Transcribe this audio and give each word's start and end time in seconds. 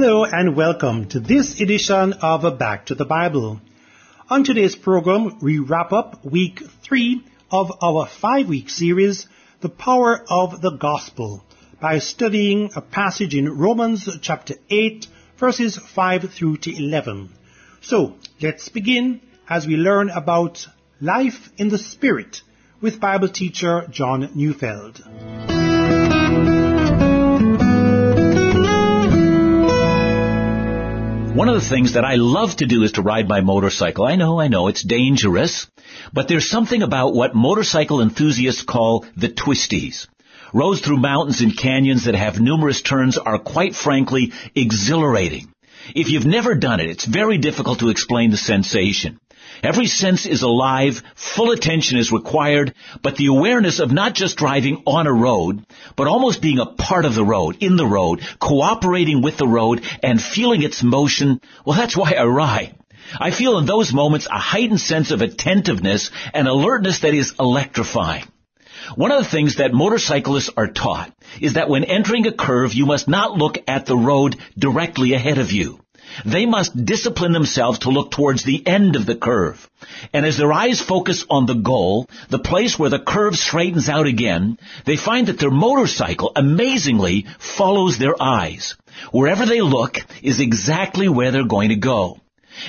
Hello 0.00 0.24
and 0.24 0.54
welcome 0.54 1.08
to 1.08 1.18
this 1.18 1.60
edition 1.60 2.12
of 2.22 2.56
Back 2.56 2.86
to 2.86 2.94
the 2.94 3.04
Bible. 3.04 3.60
On 4.30 4.44
today's 4.44 4.76
program, 4.76 5.40
we 5.42 5.58
wrap 5.58 5.92
up 5.92 6.24
week 6.24 6.62
three 6.84 7.24
of 7.50 7.72
our 7.82 8.06
five 8.06 8.46
week 8.46 8.70
series, 8.70 9.26
The 9.60 9.68
Power 9.68 10.24
of 10.30 10.60
the 10.60 10.70
Gospel, 10.70 11.42
by 11.80 11.98
studying 11.98 12.70
a 12.76 12.80
passage 12.80 13.34
in 13.34 13.58
Romans 13.58 14.08
chapter 14.22 14.54
8, 14.70 15.08
verses 15.36 15.76
5 15.76 16.32
through 16.32 16.58
to 16.58 16.70
11. 16.72 17.30
So, 17.80 18.14
let's 18.40 18.68
begin 18.68 19.20
as 19.48 19.66
we 19.66 19.76
learn 19.76 20.10
about 20.10 20.64
life 21.00 21.50
in 21.56 21.70
the 21.70 21.78
Spirit 21.78 22.42
with 22.80 23.00
Bible 23.00 23.30
teacher 23.30 23.88
John 23.90 24.30
Neufeld. 24.36 25.02
One 31.38 31.48
of 31.48 31.54
the 31.54 31.68
things 31.68 31.92
that 31.92 32.04
I 32.04 32.16
love 32.16 32.56
to 32.56 32.66
do 32.66 32.82
is 32.82 32.90
to 32.92 33.02
ride 33.02 33.28
my 33.28 33.42
motorcycle. 33.42 34.04
I 34.04 34.16
know, 34.16 34.40
I 34.40 34.48
know, 34.48 34.66
it's 34.66 34.82
dangerous, 34.82 35.68
but 36.12 36.26
there's 36.26 36.50
something 36.50 36.82
about 36.82 37.14
what 37.14 37.32
motorcycle 37.32 38.00
enthusiasts 38.00 38.64
call 38.64 39.06
the 39.16 39.28
twisties. 39.28 40.08
Roads 40.52 40.80
through 40.80 40.96
mountains 40.96 41.40
and 41.40 41.56
canyons 41.56 42.06
that 42.06 42.16
have 42.16 42.40
numerous 42.40 42.82
turns 42.82 43.18
are 43.18 43.38
quite 43.38 43.76
frankly 43.76 44.32
exhilarating. 44.56 45.46
If 45.94 46.10
you've 46.10 46.26
never 46.26 46.56
done 46.56 46.80
it, 46.80 46.90
it's 46.90 47.04
very 47.04 47.38
difficult 47.38 47.78
to 47.78 47.90
explain 47.90 48.32
the 48.32 48.36
sensation. 48.36 49.20
Every 49.62 49.86
sense 49.86 50.26
is 50.26 50.42
alive, 50.42 51.02
full 51.14 51.50
attention 51.50 51.98
is 51.98 52.12
required, 52.12 52.74
but 53.02 53.16
the 53.16 53.26
awareness 53.26 53.80
of 53.80 53.92
not 53.92 54.14
just 54.14 54.36
driving 54.36 54.82
on 54.86 55.06
a 55.06 55.12
road, 55.12 55.64
but 55.96 56.06
almost 56.06 56.40
being 56.40 56.58
a 56.58 56.66
part 56.66 57.04
of 57.04 57.14
the 57.14 57.24
road, 57.24 57.56
in 57.60 57.76
the 57.76 57.86
road, 57.86 58.20
cooperating 58.38 59.22
with 59.22 59.36
the 59.36 59.48
road, 59.48 59.82
and 60.02 60.22
feeling 60.22 60.62
its 60.62 60.82
motion, 60.82 61.40
well 61.64 61.76
that's 61.76 61.96
why 61.96 62.12
I 62.12 62.24
ride. 62.24 62.74
I 63.18 63.30
feel 63.30 63.58
in 63.58 63.66
those 63.66 63.92
moments 63.92 64.26
a 64.30 64.38
heightened 64.38 64.80
sense 64.80 65.10
of 65.10 65.22
attentiveness 65.22 66.10
and 66.34 66.46
alertness 66.46 67.00
that 67.00 67.14
is 67.14 67.34
electrifying. 67.40 68.24
One 68.94 69.10
of 69.10 69.22
the 69.22 69.30
things 69.30 69.56
that 69.56 69.72
motorcyclists 69.72 70.50
are 70.56 70.68
taught 70.68 71.12
is 71.40 71.54
that 71.54 71.68
when 71.68 71.84
entering 71.84 72.26
a 72.26 72.32
curve, 72.32 72.74
you 72.74 72.86
must 72.86 73.08
not 73.08 73.36
look 73.36 73.58
at 73.66 73.86
the 73.86 73.96
road 73.96 74.36
directly 74.56 75.14
ahead 75.14 75.38
of 75.38 75.52
you. 75.52 75.80
They 76.24 76.46
must 76.46 76.84
discipline 76.84 77.32
themselves 77.32 77.80
to 77.80 77.90
look 77.90 78.10
towards 78.10 78.42
the 78.42 78.66
end 78.66 78.96
of 78.96 79.06
the 79.06 79.14
curve. 79.14 79.68
And 80.12 80.24
as 80.24 80.36
their 80.36 80.52
eyes 80.52 80.80
focus 80.80 81.24
on 81.30 81.46
the 81.46 81.54
goal, 81.54 82.08
the 82.28 82.38
place 82.38 82.78
where 82.78 82.90
the 82.90 82.98
curve 82.98 83.36
straightens 83.36 83.88
out 83.88 84.06
again, 84.06 84.58
they 84.84 84.96
find 84.96 85.26
that 85.28 85.38
their 85.38 85.50
motorcycle 85.50 86.32
amazingly 86.34 87.26
follows 87.38 87.98
their 87.98 88.20
eyes. 88.20 88.76
Wherever 89.12 89.46
they 89.46 89.60
look 89.60 89.98
is 90.22 90.40
exactly 90.40 91.08
where 91.08 91.30
they're 91.30 91.44
going 91.44 91.68
to 91.68 91.76
go. 91.76 92.18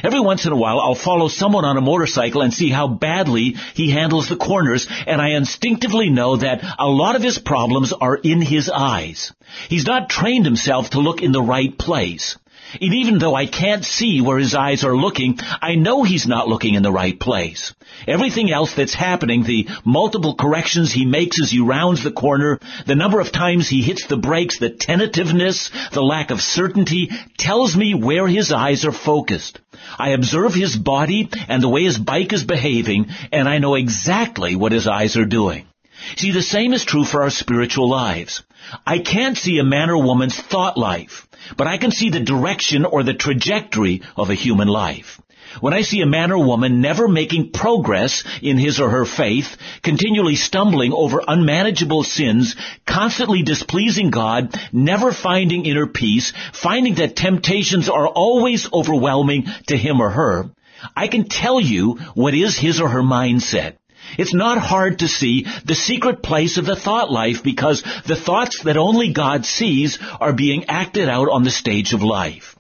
Every 0.04 0.20
once 0.20 0.46
in 0.46 0.52
a 0.52 0.58
while, 0.58 0.80
I'll 0.80 0.96
follow 0.96 1.28
someone 1.28 1.66
on 1.66 1.78
a 1.78 1.82
motorcycle 1.82 2.42
and 2.42 2.54
see 2.54 2.70
how 2.70 2.88
badly 2.88 3.56
he 3.74 3.90
handles 3.90 4.30
the 4.30 4.36
corners, 4.36 4.88
and 5.08 5.22
I 5.22 5.30
instinctively 5.30 6.10
know 6.10 6.36
that 6.36 6.64
a 6.78 6.88
lot 6.88 7.16
of 7.16 7.24
his 7.24 7.40
problems 7.40 7.92
are 7.92 8.16
in 8.16 8.42
his 8.42 8.70
eyes. 8.70 9.34
He's 9.68 9.88
not 9.88 10.10
trained 10.10 10.46
himself 10.46 10.92
to 10.92 11.00
look 11.00 11.22
in 11.24 11.32
the 11.32 11.42
right 11.42 11.76
place. 11.76 12.38
And 12.74 12.94
even 12.94 13.20
though 13.20 13.36
I 13.36 13.46
can't 13.46 13.84
see 13.84 14.22
where 14.22 14.38
his 14.38 14.54
eyes 14.54 14.84
are 14.84 14.96
looking, 14.96 15.40
I 15.62 15.76
know 15.76 16.04
he's 16.04 16.28
not 16.28 16.48
looking 16.48 16.76
in 16.76 16.84
the 16.84 16.92
right 16.92 17.20
place. 17.20 17.74
Everything 18.08 18.52
else 18.52 18.74
that's 18.74 18.94
happening, 18.94 19.44
the 19.44 19.68
multiple 19.84 20.36
corrections 20.36 20.92
he 20.92 21.06
makes 21.06 21.42
as 21.42 21.52
he 21.52 21.60
rounds 21.60 22.04
the 22.04 22.12
corner, 22.12 22.60
the 22.86 22.96
number 22.96 23.20
of 23.20 23.32
times 23.32 23.68
he 23.68 23.82
hits 23.82 24.06
the 24.06 24.18
brakes, 24.18 24.60
the 24.60 24.70
tentativeness, 24.70 25.72
the 25.92 26.04
lack 26.04 26.32
of 26.32 26.42
certainty, 26.42 27.10
tells 27.38 27.76
me 27.76 27.94
where 27.94 28.28
his 28.28 28.52
eyes 28.52 28.86
are 28.86 28.92
focused. 28.92 29.60
I 29.98 30.10
observe 30.10 30.54
his 30.54 30.76
body 30.76 31.30
and 31.48 31.64
the 31.64 31.70
way 31.70 31.84
his 31.84 31.98
bike 31.98 32.34
is 32.34 32.44
behaving, 32.44 33.08
and 33.32 33.48
I 33.48 33.58
know 33.58 33.76
exactly 33.76 34.56
what 34.56 34.72
his 34.72 34.88
eyes 34.88 35.18
are 35.18 35.26
doing. 35.26 35.69
See, 36.16 36.32
the 36.32 36.42
same 36.42 36.74
is 36.74 36.86
true 36.86 37.06
for 37.06 37.24
our 37.24 37.30
spiritual 37.30 37.90
lives. 37.90 38.44
I 38.86 39.00
can't 39.00 39.38
see 39.38 39.60
a 39.60 39.64
man 39.64 39.90
or 39.90 40.02
woman's 40.02 40.36
thought 40.36 40.78
life 40.78 41.28
but 41.58 41.68
I 41.68 41.78
can 41.78 41.92
see 41.92 42.10
the 42.10 42.20
direction 42.20 42.86
or 42.86 43.04
the 43.04 43.14
trajectory 43.14 44.02
of 44.16 44.30
a 44.30 44.36
human 44.36 44.68
life. 44.68 45.20
When 45.62 45.74
I 45.74 45.82
see 45.82 46.02
a 46.02 46.06
man 46.06 46.32
or 46.32 46.46
woman 46.46 46.80
never 46.80 47.08
making 47.08 47.52
progress 47.52 48.24
in 48.42 48.60
his 48.60 48.80
or 48.80 48.90
her 48.92 49.06
faith, 49.06 49.58
continually 49.82 50.36
stumbling 50.36 50.94
over 50.94 51.24
unmanageable 51.28 52.04
sins, 52.04 52.56
constantly 52.86 53.42
displeasing 53.42 54.12
God, 54.12 54.56
never 54.72 55.12
finding 55.12 55.66
inner 55.66 55.88
peace, 55.88 56.34
finding 56.54 56.96
that 56.96 57.16
temptations 57.16 57.90
are 57.90 58.08
always 58.08 58.72
overwhelming 58.72 59.48
to 59.68 59.76
him 59.76 60.02
or 60.02 60.12
her, 60.12 60.52
I 60.96 61.08
can 61.08 61.28
tell 61.28 61.60
you 61.60 61.94
what 62.14 62.36
is 62.36 62.56
his 62.56 62.80
or 62.80 62.90
her 62.90 63.02
mindset. 63.02 63.79
It's 64.18 64.34
not 64.34 64.58
hard 64.58 65.00
to 65.00 65.08
see 65.08 65.46
the 65.66 65.76
secret 65.76 66.24
place 66.24 66.58
of 66.58 66.66
the 66.66 66.76
thought 66.76 67.12
life 67.12 67.44
because 67.44 67.84
the 68.06 68.16
thoughts 68.16 68.64
that 68.64 68.78
only 68.78 69.14
God 69.14 69.46
sees 69.46 70.00
are 70.20 70.34
being 70.34 70.66
acted 70.66 71.10
out 71.10 71.30
on 71.30 71.44
the 71.44 71.52
stage 71.52 71.94
of 71.94 72.04
life. 72.04 72.56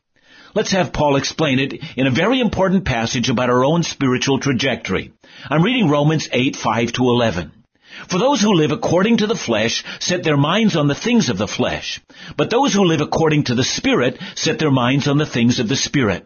Let's 0.56 0.72
have 0.72 0.94
Paul 0.94 1.16
explain 1.16 1.60
it 1.60 1.74
in 1.96 2.08
a 2.08 2.12
very 2.12 2.40
important 2.40 2.86
passage 2.86 3.30
about 3.30 3.50
our 3.50 3.64
own 3.64 3.84
spiritual 3.84 4.40
trajectory. 4.40 5.14
I'm 5.50 5.64
reading 5.64 5.90
Romans 5.90 6.28
8, 6.32 6.56
5 6.56 6.94
to 6.94 7.04
11. 7.04 7.52
For 8.08 8.18
those 8.18 8.42
who 8.42 8.54
live 8.54 8.72
according 8.72 9.18
to 9.18 9.28
the 9.28 9.36
flesh 9.36 9.84
set 10.00 10.24
their 10.24 10.38
minds 10.38 10.76
on 10.76 10.88
the 10.88 10.96
things 10.96 11.30
of 11.30 11.38
the 11.38 11.48
flesh. 11.48 12.00
But 12.38 12.50
those 12.50 12.74
who 12.74 12.86
live 12.86 13.02
according 13.02 13.46
to 13.46 13.56
the 13.56 13.64
Spirit 13.64 14.20
set 14.36 14.60
their 14.60 14.72
minds 14.72 15.08
on 15.08 15.18
the 15.18 15.26
things 15.26 15.60
of 15.60 15.68
the 15.68 15.76
Spirit. 15.76 16.26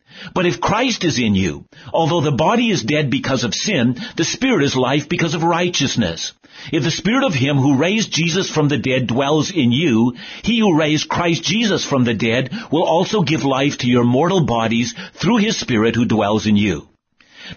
But 0.33 0.45
if 0.45 0.61
Christ 0.61 1.03
is 1.03 1.19
in 1.19 1.35
you, 1.35 1.65
although 1.93 2.21
the 2.21 2.31
body 2.31 2.69
is 2.69 2.83
dead 2.83 3.09
because 3.09 3.43
of 3.43 3.55
sin, 3.55 3.97
the 4.17 4.25
spirit 4.25 4.63
is 4.63 4.75
life 4.75 5.09
because 5.09 5.33
of 5.33 5.43
righteousness. 5.43 6.33
If 6.71 6.83
the 6.83 6.91
spirit 6.91 7.23
of 7.23 7.33
him 7.33 7.57
who 7.57 7.77
raised 7.77 8.11
Jesus 8.11 8.49
from 8.49 8.67
the 8.67 8.77
dead 8.77 9.07
dwells 9.07 9.51
in 9.51 9.71
you, 9.71 10.15
he 10.43 10.59
who 10.59 10.77
raised 10.77 11.07
Christ 11.07 11.43
Jesus 11.43 11.85
from 11.85 12.03
the 12.03 12.13
dead 12.13 12.51
will 12.71 12.83
also 12.83 13.21
give 13.21 13.45
life 13.45 13.79
to 13.79 13.87
your 13.87 14.03
mortal 14.03 14.45
bodies 14.45 14.93
through 15.13 15.37
his 15.37 15.57
spirit 15.57 15.95
who 15.95 16.05
dwells 16.05 16.45
in 16.45 16.57
you. 16.57 16.87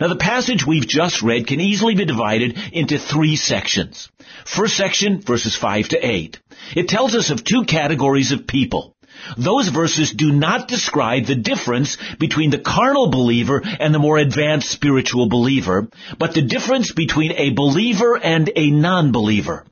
Now 0.00 0.08
the 0.08 0.16
passage 0.16 0.66
we've 0.66 0.86
just 0.86 1.22
read 1.22 1.46
can 1.46 1.60
easily 1.60 1.94
be 1.94 2.04
divided 2.04 2.58
into 2.72 2.98
three 2.98 3.36
sections. 3.36 4.08
First 4.44 4.76
section, 4.76 5.20
verses 5.20 5.54
5 5.54 5.88
to 5.90 6.06
8. 6.06 6.38
It 6.74 6.88
tells 6.88 7.14
us 7.14 7.30
of 7.30 7.44
two 7.44 7.64
categories 7.64 8.32
of 8.32 8.46
people. 8.46 8.93
Those 9.36 9.68
verses 9.68 10.12
do 10.12 10.32
not 10.32 10.68
describe 10.68 11.26
the 11.26 11.34
difference 11.34 11.96
between 12.18 12.50
the 12.50 12.58
carnal 12.58 13.10
believer 13.10 13.62
and 13.64 13.94
the 13.94 13.98
more 13.98 14.18
advanced 14.18 14.70
spiritual 14.70 15.28
believer, 15.28 15.88
but 16.18 16.34
the 16.34 16.42
difference 16.42 16.92
between 16.92 17.32
a 17.32 17.50
believer 17.50 18.16
and 18.16 18.50
a 18.54 18.70
non-believer. 18.70 19.64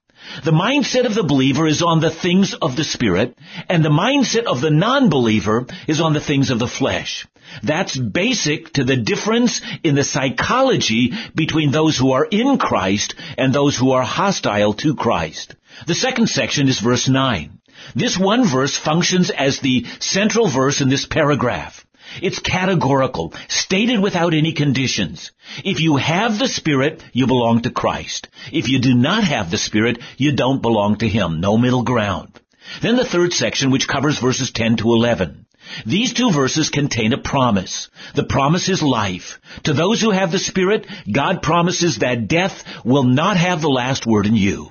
The 0.44 0.52
mindset 0.52 1.04
of 1.04 1.14
the 1.14 1.24
believer 1.24 1.66
is 1.66 1.82
on 1.82 2.00
the 2.00 2.10
things 2.10 2.54
of 2.54 2.76
the 2.76 2.84
Spirit, 2.84 3.36
and 3.68 3.84
the 3.84 3.90
mindset 3.90 4.44
of 4.44 4.60
the 4.60 4.70
non-believer 4.70 5.66
is 5.86 6.00
on 6.00 6.12
the 6.12 6.20
things 6.20 6.50
of 6.50 6.58
the 6.58 6.68
flesh. 6.68 7.26
That's 7.62 7.96
basic 7.96 8.72
to 8.74 8.84
the 8.84 8.96
difference 8.96 9.60
in 9.82 9.94
the 9.94 10.04
psychology 10.04 11.12
between 11.34 11.70
those 11.70 11.98
who 11.98 12.12
are 12.12 12.24
in 12.24 12.56
Christ 12.56 13.14
and 13.36 13.52
those 13.52 13.76
who 13.76 13.90
are 13.90 14.04
hostile 14.04 14.72
to 14.74 14.94
Christ. 14.94 15.54
The 15.86 15.94
second 15.94 16.28
section 16.28 16.68
is 16.68 16.80
verse 16.80 17.08
9. 17.08 17.58
This 17.94 18.18
one 18.18 18.46
verse 18.46 18.76
functions 18.76 19.30
as 19.30 19.60
the 19.60 19.86
central 19.98 20.48
verse 20.48 20.80
in 20.80 20.88
this 20.88 21.06
paragraph. 21.06 21.84
It's 22.20 22.38
categorical, 22.38 23.32
stated 23.48 24.00
without 24.00 24.34
any 24.34 24.52
conditions. 24.52 25.30
If 25.64 25.80
you 25.80 25.96
have 25.96 26.38
the 26.38 26.48
Spirit, 26.48 27.02
you 27.12 27.26
belong 27.26 27.62
to 27.62 27.70
Christ. 27.70 28.28
If 28.52 28.68
you 28.68 28.80
do 28.80 28.94
not 28.94 29.24
have 29.24 29.50
the 29.50 29.58
Spirit, 29.58 30.00
you 30.18 30.32
don't 30.32 30.60
belong 30.60 30.96
to 30.96 31.08
Him. 31.08 31.40
No 31.40 31.56
middle 31.56 31.82
ground. 31.82 32.38
Then 32.82 32.96
the 32.96 33.04
third 33.04 33.32
section, 33.32 33.70
which 33.70 33.88
covers 33.88 34.18
verses 34.18 34.50
10 34.50 34.76
to 34.78 34.92
11. 34.92 35.46
These 35.86 36.12
two 36.12 36.30
verses 36.32 36.70
contain 36.70 37.12
a 37.12 37.18
promise. 37.18 37.88
The 38.14 38.24
promise 38.24 38.68
is 38.68 38.82
life. 38.82 39.40
To 39.64 39.72
those 39.72 40.00
who 40.00 40.10
have 40.10 40.32
the 40.32 40.38
Spirit, 40.38 40.86
God 41.10 41.42
promises 41.42 41.98
that 41.98 42.28
death 42.28 42.64
will 42.84 43.04
not 43.04 43.36
have 43.36 43.60
the 43.60 43.70
last 43.70 44.06
word 44.06 44.26
in 44.26 44.36
you. 44.36 44.70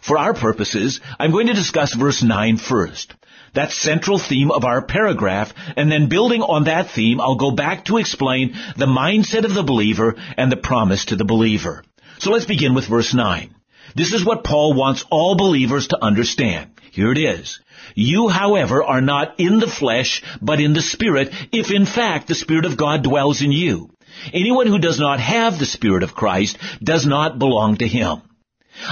For 0.00 0.18
our 0.18 0.34
purposes, 0.34 1.00
I'm 1.18 1.30
going 1.30 1.48
to 1.48 1.54
discuss 1.54 1.94
verse 1.94 2.22
9 2.22 2.56
first. 2.56 3.14
That 3.54 3.72
central 3.72 4.18
theme 4.18 4.50
of 4.50 4.64
our 4.64 4.80
paragraph, 4.80 5.52
and 5.76 5.90
then 5.90 6.08
building 6.08 6.42
on 6.42 6.64
that 6.64 6.90
theme, 6.90 7.20
I'll 7.20 7.34
go 7.34 7.50
back 7.50 7.86
to 7.86 7.96
explain 7.96 8.56
the 8.76 8.86
mindset 8.86 9.44
of 9.44 9.54
the 9.54 9.64
believer 9.64 10.16
and 10.36 10.50
the 10.50 10.56
promise 10.56 11.06
to 11.06 11.16
the 11.16 11.24
believer. 11.24 11.82
So 12.18 12.30
let's 12.30 12.46
begin 12.46 12.74
with 12.74 12.86
verse 12.86 13.12
9. 13.12 13.54
This 13.94 14.12
is 14.12 14.24
what 14.24 14.44
Paul 14.44 14.74
wants 14.74 15.04
all 15.10 15.36
believers 15.36 15.88
to 15.88 16.02
understand. 16.02 16.70
Here 16.92 17.10
it 17.10 17.18
is. 17.18 17.60
You, 17.94 18.28
however, 18.28 18.84
are 18.84 19.00
not 19.00 19.38
in 19.38 19.58
the 19.58 19.66
flesh, 19.66 20.22
but 20.40 20.60
in 20.60 20.72
the 20.72 20.82
Spirit, 20.82 21.32
if 21.52 21.70
in 21.70 21.86
fact 21.86 22.28
the 22.28 22.34
Spirit 22.34 22.64
of 22.64 22.76
God 22.76 23.02
dwells 23.02 23.42
in 23.42 23.52
you. 23.52 23.90
Anyone 24.32 24.66
who 24.66 24.78
does 24.78 24.98
not 24.98 25.20
have 25.20 25.58
the 25.58 25.66
Spirit 25.66 26.02
of 26.02 26.14
Christ 26.14 26.58
does 26.82 27.06
not 27.06 27.38
belong 27.38 27.76
to 27.78 27.86
Him. 27.86 28.22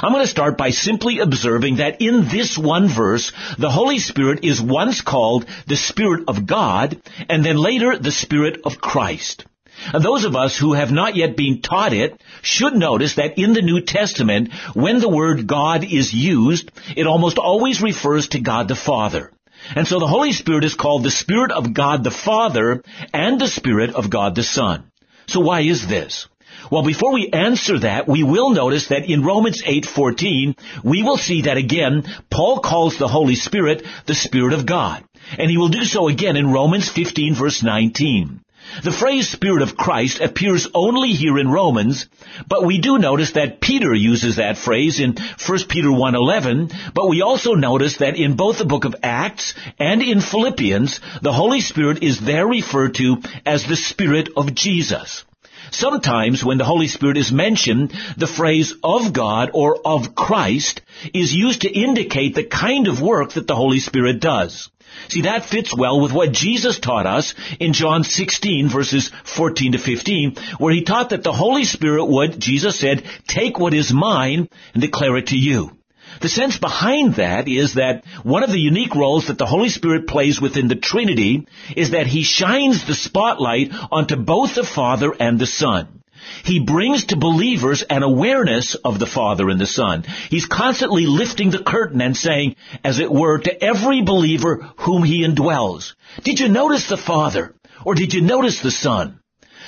I'm 0.02 0.12
going 0.12 0.24
to 0.24 0.30
start 0.30 0.58
by 0.58 0.70
simply 0.70 1.20
observing 1.20 1.76
that 1.76 2.00
in 2.00 2.28
this 2.28 2.58
one 2.58 2.88
verse, 2.88 3.32
the 3.58 3.70
Holy 3.70 3.98
Spirit 3.98 4.44
is 4.44 4.60
once 4.60 5.00
called 5.00 5.46
the 5.66 5.76
Spirit 5.76 6.24
of 6.28 6.46
God, 6.46 7.00
and 7.28 7.44
then 7.44 7.56
later 7.56 7.96
the 7.96 8.12
Spirit 8.12 8.60
of 8.64 8.80
Christ. 8.80 9.44
And 9.92 10.04
those 10.04 10.24
of 10.24 10.34
us 10.34 10.56
who 10.56 10.72
have 10.72 10.90
not 10.90 11.16
yet 11.16 11.36
been 11.36 11.62
taught 11.62 11.92
it 11.92 12.20
should 12.42 12.74
notice 12.74 13.14
that 13.14 13.38
in 13.38 13.52
the 13.52 13.62
New 13.62 13.80
Testament, 13.80 14.52
when 14.74 15.00
the 15.00 15.08
word 15.08 15.46
God 15.46 15.84
is 15.84 16.12
used, 16.12 16.70
it 16.96 17.06
almost 17.06 17.38
always 17.38 17.80
refers 17.80 18.28
to 18.28 18.40
God 18.40 18.68
the 18.68 18.74
Father. 18.74 19.30
And 19.74 19.86
so 19.86 19.98
the 19.98 20.06
Holy 20.06 20.32
Spirit 20.32 20.64
is 20.64 20.74
called 20.74 21.04
the 21.04 21.10
Spirit 21.10 21.52
of 21.52 21.74
God 21.74 22.04
the 22.04 22.10
Father 22.10 22.82
and 23.12 23.40
the 23.40 23.48
Spirit 23.48 23.94
of 23.94 24.10
God 24.10 24.34
the 24.34 24.42
Son. 24.42 24.90
So 25.26 25.40
why 25.40 25.60
is 25.60 25.86
this? 25.86 26.26
Well, 26.70 26.82
before 26.82 27.12
we 27.12 27.28
answer 27.28 27.78
that, 27.78 28.08
we 28.08 28.22
will 28.22 28.50
notice 28.50 28.88
that 28.88 29.08
in 29.08 29.24
Romans 29.24 29.62
8:14, 29.62 30.54
we 30.82 31.02
will 31.02 31.16
see 31.16 31.42
that 31.42 31.56
again, 31.56 32.04
Paul 32.30 32.60
calls 32.60 32.96
the 32.96 33.08
Holy 33.08 33.36
Spirit 33.36 33.84
the 34.06 34.14
Spirit 34.14 34.52
of 34.52 34.66
God. 34.66 35.04
And 35.38 35.50
he 35.50 35.58
will 35.58 35.68
do 35.68 35.84
so 35.84 36.08
again 36.08 36.36
in 36.36 36.52
Romans 36.52 36.88
15 36.88 37.34
verse 37.34 37.62
19. 37.62 38.40
The 38.82 38.92
phrase 38.92 39.28
Spirit 39.28 39.62
of 39.62 39.76
Christ 39.76 40.20
appears 40.20 40.68
only 40.74 41.12
here 41.12 41.38
in 41.38 41.48
Romans, 41.48 42.06
but 42.46 42.64
we 42.64 42.78
do 42.78 42.98
notice 42.98 43.32
that 43.32 43.60
Peter 43.60 43.94
uses 43.94 44.36
that 44.36 44.58
phrase 44.58 45.00
in 45.00 45.14
1 45.14 45.58
Peter 45.68 45.88
1.11, 45.88 46.72
but 46.92 47.08
we 47.08 47.22
also 47.22 47.54
notice 47.54 47.96
that 47.98 48.16
in 48.16 48.34
both 48.34 48.58
the 48.58 48.66
book 48.66 48.84
of 48.84 48.96
Acts 49.02 49.54
and 49.78 50.02
in 50.02 50.20
Philippians, 50.20 51.00
the 51.22 51.32
Holy 51.32 51.60
Spirit 51.60 52.02
is 52.02 52.20
there 52.20 52.46
referred 52.46 52.94
to 52.96 53.22
as 53.46 53.64
the 53.64 53.76
Spirit 53.76 54.28
of 54.36 54.54
Jesus. 54.54 55.24
Sometimes 55.70 56.44
when 56.44 56.58
the 56.58 56.64
Holy 56.64 56.88
Spirit 56.88 57.16
is 57.16 57.32
mentioned, 57.32 57.92
the 58.16 58.26
phrase 58.26 58.74
of 58.82 59.12
God 59.12 59.50
or 59.54 59.78
of 59.84 60.14
Christ 60.14 60.82
is 61.14 61.34
used 61.34 61.62
to 61.62 61.70
indicate 61.70 62.34
the 62.34 62.44
kind 62.44 62.88
of 62.88 63.00
work 63.00 63.32
that 63.32 63.46
the 63.46 63.56
Holy 63.56 63.80
Spirit 63.80 64.20
does. 64.20 64.70
See, 65.08 65.22
that 65.22 65.44
fits 65.44 65.74
well 65.74 66.00
with 66.00 66.12
what 66.12 66.32
Jesus 66.32 66.78
taught 66.78 67.06
us 67.06 67.34
in 67.60 67.72
John 67.72 68.04
16 68.04 68.68
verses 68.68 69.10
14 69.24 69.72
to 69.72 69.78
15, 69.78 70.36
where 70.58 70.74
he 70.74 70.82
taught 70.82 71.10
that 71.10 71.22
the 71.22 71.32
Holy 71.32 71.64
Spirit 71.64 72.06
would, 72.06 72.40
Jesus 72.40 72.78
said, 72.78 73.04
take 73.26 73.58
what 73.58 73.74
is 73.74 73.92
mine 73.92 74.48
and 74.74 74.82
declare 74.82 75.16
it 75.16 75.28
to 75.28 75.36
you. 75.36 75.77
The 76.20 76.28
sense 76.28 76.58
behind 76.58 77.14
that 77.16 77.46
is 77.48 77.74
that 77.74 78.04
one 78.22 78.42
of 78.42 78.50
the 78.50 78.60
unique 78.60 78.94
roles 78.94 79.26
that 79.26 79.38
the 79.38 79.46
Holy 79.46 79.68
Spirit 79.68 80.06
plays 80.06 80.40
within 80.40 80.68
the 80.68 80.74
Trinity 80.74 81.46
is 81.76 81.90
that 81.90 82.06
He 82.06 82.22
shines 82.22 82.84
the 82.84 82.94
spotlight 82.94 83.72
onto 83.90 84.16
both 84.16 84.54
the 84.54 84.64
Father 84.64 85.14
and 85.18 85.38
the 85.38 85.46
Son. 85.46 86.02
He 86.44 86.58
brings 86.58 87.06
to 87.06 87.16
believers 87.16 87.82
an 87.82 88.02
awareness 88.02 88.74
of 88.74 88.98
the 88.98 89.06
Father 89.06 89.48
and 89.48 89.60
the 89.60 89.66
Son. 89.66 90.04
He's 90.30 90.46
constantly 90.46 91.06
lifting 91.06 91.50
the 91.50 91.62
curtain 91.62 92.00
and 92.00 92.16
saying, 92.16 92.56
as 92.82 92.98
it 92.98 93.10
were, 93.10 93.38
to 93.38 93.64
every 93.64 94.02
believer 94.02 94.68
whom 94.78 95.04
He 95.04 95.24
indwells, 95.24 95.94
did 96.24 96.40
you 96.40 96.48
notice 96.48 96.88
the 96.88 96.96
Father? 96.96 97.54
Or 97.84 97.94
did 97.94 98.12
you 98.12 98.22
notice 98.22 98.60
the 98.60 98.72
Son? 98.72 99.20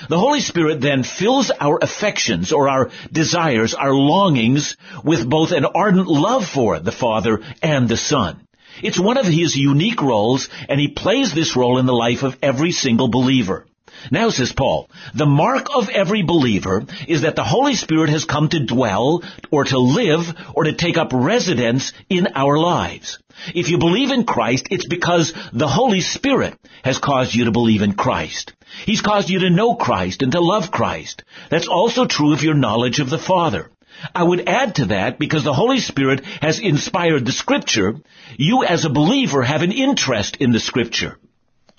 The 0.09 0.19
Holy 0.19 0.41
Spirit 0.41 0.81
then 0.81 1.03
fills 1.03 1.51
our 1.51 1.79
affections 1.81 2.53
or 2.53 2.69
our 2.69 2.91
desires, 3.13 3.75
our 3.75 3.93
longings 3.93 4.77
with 5.05 5.29
both 5.29 5.53
an 5.53 5.65
ardent 5.65 6.09
love 6.09 6.47
for 6.47 6.79
the 6.79 6.93
Father 6.93 7.43
and 7.63 7.89
the 7.89 7.97
Son. 7.97 8.41
It's 8.83 8.99
one 8.99 9.19
of 9.19 9.27
His 9.27 9.57
unique 9.57 10.03
roles 10.03 10.49
and 10.69 10.81
He 10.81 10.89
plays 10.89 11.35
this 11.35 11.57
role 11.57 11.79
in 11.79 11.87
the 11.87 11.93
life 11.93 12.23
of 12.23 12.39
every 12.43 12.73
single 12.73 13.09
believer. 13.09 13.67
Now, 14.11 14.31
says 14.31 14.53
Paul, 14.53 14.89
the 15.15 15.27
mark 15.27 15.67
of 15.75 15.89
every 15.89 16.23
believer 16.23 16.85
is 17.07 17.23
that 17.23 17.37
the 17.37 17.45
Holy 17.45 17.75
Spirit 17.75 18.11
has 18.11 18.25
come 18.25 18.49
to 18.49 18.65
dwell, 18.65 19.23
or 19.51 19.65
to 19.65 19.79
live, 19.79 20.35
or 20.55 20.65
to 20.65 20.73
take 20.73 20.97
up 20.97 21.13
residence 21.13 21.93
in 22.09 22.29
our 22.35 22.59
lives. 22.59 23.19
If 23.55 23.69
you 23.69 23.79
believe 23.79 24.11
in 24.11 24.25
Christ, 24.25 24.69
it's 24.71 24.87
because 24.87 25.33
the 25.53 25.69
Holy 25.69 26.01
Spirit 26.01 26.55
has 26.83 26.99
caused 26.99 27.35
you 27.35 27.45
to 27.45 27.53
believe 27.53 27.83
in 27.83 27.95
Christ. 27.95 28.55
He's 28.87 29.03
caused 29.03 29.29
you 29.31 29.41
to 29.41 29.51
know 29.51 29.75
Christ 29.75 30.23
and 30.23 30.33
to 30.33 30.41
love 30.41 30.71
Christ. 30.71 31.25
That's 31.51 31.69
also 31.69 32.07
true 32.07 32.33
of 32.33 32.43
your 32.43 32.55
knowledge 32.55 33.01
of 33.01 33.11
the 33.11 33.19
Father. 33.19 33.71
I 34.15 34.23
would 34.23 34.49
add 34.49 34.77
to 34.77 34.87
that, 34.87 35.19
because 35.19 35.45
the 35.45 35.53
Holy 35.53 35.81
Spirit 35.81 36.25
has 36.41 36.59
inspired 36.59 37.27
the 37.27 37.33
Scripture, 37.33 37.97
you 38.37 38.65
as 38.65 38.85
a 38.85 38.91
believer 38.91 39.43
have 39.43 39.63
an 39.63 39.73
interest 39.73 40.37
in 40.37 40.53
the 40.53 40.61
Scripture. 40.61 41.19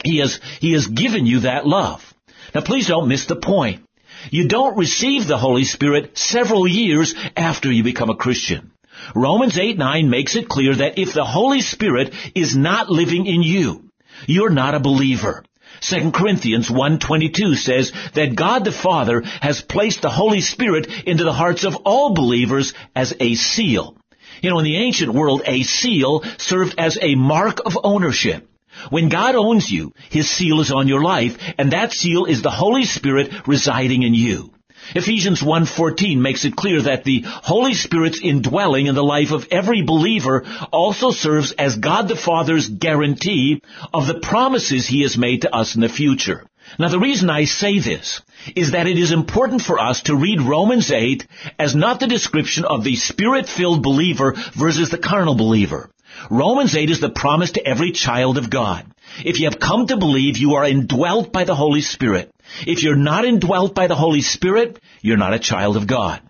He 0.04 0.18
has, 0.18 0.40
he 0.60 0.74
has 0.74 0.88
given 0.88 1.26
you 1.26 1.42
that 1.42 1.66
love. 1.66 2.11
Now 2.54 2.62
please 2.62 2.88
don't 2.88 3.08
miss 3.08 3.26
the 3.26 3.36
point. 3.36 3.84
You 4.30 4.48
don't 4.48 4.78
receive 4.78 5.28
the 5.28 5.38
Holy 5.38 5.64
Spirit 5.64 6.18
several 6.18 6.68
years 6.68 7.16
after 7.36 7.72
you 7.72 7.84
become 7.84 8.10
a 8.10 8.16
Christian. 8.16 8.72
Romans 9.16 9.58
8 9.58 9.78
9 9.78 10.10
makes 10.10 10.36
it 10.36 10.50
clear 10.50 10.76
that 10.76 11.00
if 11.00 11.14
the 11.14 11.26
Holy 11.26 11.62
Spirit 11.62 12.14
is 12.36 12.56
not 12.56 12.90
living 12.90 13.26
in 13.26 13.42
you, 13.42 13.90
you're 14.28 14.50
not 14.50 14.76
a 14.76 14.80
believer. 14.80 15.44
2 15.82 16.12
Corinthians 16.12 16.70
1.22 16.70 17.56
says 17.56 17.92
that 18.14 18.36
God 18.36 18.66
the 18.66 18.72
Father 18.72 19.22
has 19.42 19.62
placed 19.62 20.02
the 20.02 20.12
Holy 20.12 20.42
Spirit 20.42 21.08
into 21.08 21.24
the 21.24 21.34
hearts 21.34 21.64
of 21.64 21.76
all 21.86 22.14
believers 22.14 22.74
as 22.96 23.16
a 23.20 23.34
seal. 23.36 23.98
You 24.42 24.52
know, 24.52 24.60
in 24.60 24.66
the 24.66 24.78
ancient 24.78 25.14
world, 25.14 25.42
a 25.46 25.64
seal 25.64 26.24
served 26.38 26.76
as 26.78 27.00
a 27.02 27.16
mark 27.16 27.62
of 27.66 27.78
ownership. 27.84 28.48
When 28.90 29.10
God 29.10 29.36
owns 29.36 29.72
you, 29.72 29.94
His 30.10 30.30
seal 30.30 30.60
is 30.62 30.72
on 30.72 30.88
your 30.88 31.02
life, 31.02 31.38
and 31.58 31.72
that 31.72 31.92
seal 31.92 32.26
is 32.26 32.42
the 32.42 32.50
Holy 32.50 32.86
Spirit 32.86 33.48
residing 33.48 34.04
in 34.04 34.14
you. 34.14 34.52
Ephesians 34.96 35.42
1.14 35.42 36.18
makes 36.18 36.44
it 36.44 36.56
clear 36.56 36.82
that 36.82 37.04
the 37.04 37.24
Holy 37.26 37.74
Spirit's 37.74 38.20
indwelling 38.20 38.88
in 38.88 38.96
the 38.96 39.04
life 39.04 39.32
of 39.32 39.48
every 39.52 39.84
believer 39.84 40.44
also 40.72 41.12
serves 41.12 41.52
as 41.54 41.76
God 41.76 42.08
the 42.08 42.16
Father's 42.16 42.68
guarantee 42.68 43.62
of 43.94 44.08
the 44.08 44.20
promises 44.20 44.88
He 44.88 45.04
has 45.04 45.18
made 45.18 45.44
to 45.44 45.56
us 45.56 45.76
in 45.76 45.82
the 45.82 45.90
future. 45.90 46.46
Now 46.80 46.90
the 46.90 47.00
reason 47.00 47.30
I 47.30 47.46
say 47.46 47.80
this 47.80 48.22
is 48.56 48.72
that 48.72 48.88
it 48.88 48.98
is 48.98 49.12
important 49.12 49.62
for 49.62 49.80
us 49.80 50.02
to 50.04 50.16
read 50.16 50.42
Romans 50.42 50.92
8 50.92 51.26
as 51.60 51.76
not 51.76 52.00
the 52.00 52.08
description 52.08 52.66
of 52.66 52.84
the 52.84 52.96
spirit-filled 52.96 53.84
believer 53.84 54.34
versus 54.54 54.90
the 54.90 54.98
carnal 54.98 55.36
believer. 55.36 55.90
Romans 56.30 56.76
8 56.76 56.90
is 56.90 57.00
the 57.00 57.10
promise 57.10 57.54
to 57.54 57.66
every 57.66 57.92
child 57.92 58.38
of 58.38 58.50
God. 58.50 58.86
If 59.26 59.40
you 59.40 59.50
have 59.50 59.60
come 59.60 59.88
to 59.88 59.98
believe, 59.98 60.38
you 60.38 60.56
are 60.56 60.66
indwelt 60.66 61.32
by 61.32 61.44
the 61.44 61.56
Holy 61.56 61.82
Spirit. 61.82 62.32
If 62.68 62.84
you're 62.84 62.96
not 62.96 63.26
indwelt 63.26 63.74
by 63.76 63.88
the 63.88 63.96
Holy 63.96 64.22
Spirit, 64.22 64.80
you're 65.02 65.18
not 65.18 65.34
a 65.34 65.40
child 65.40 65.78
of 65.78 65.88
God. 65.88 66.22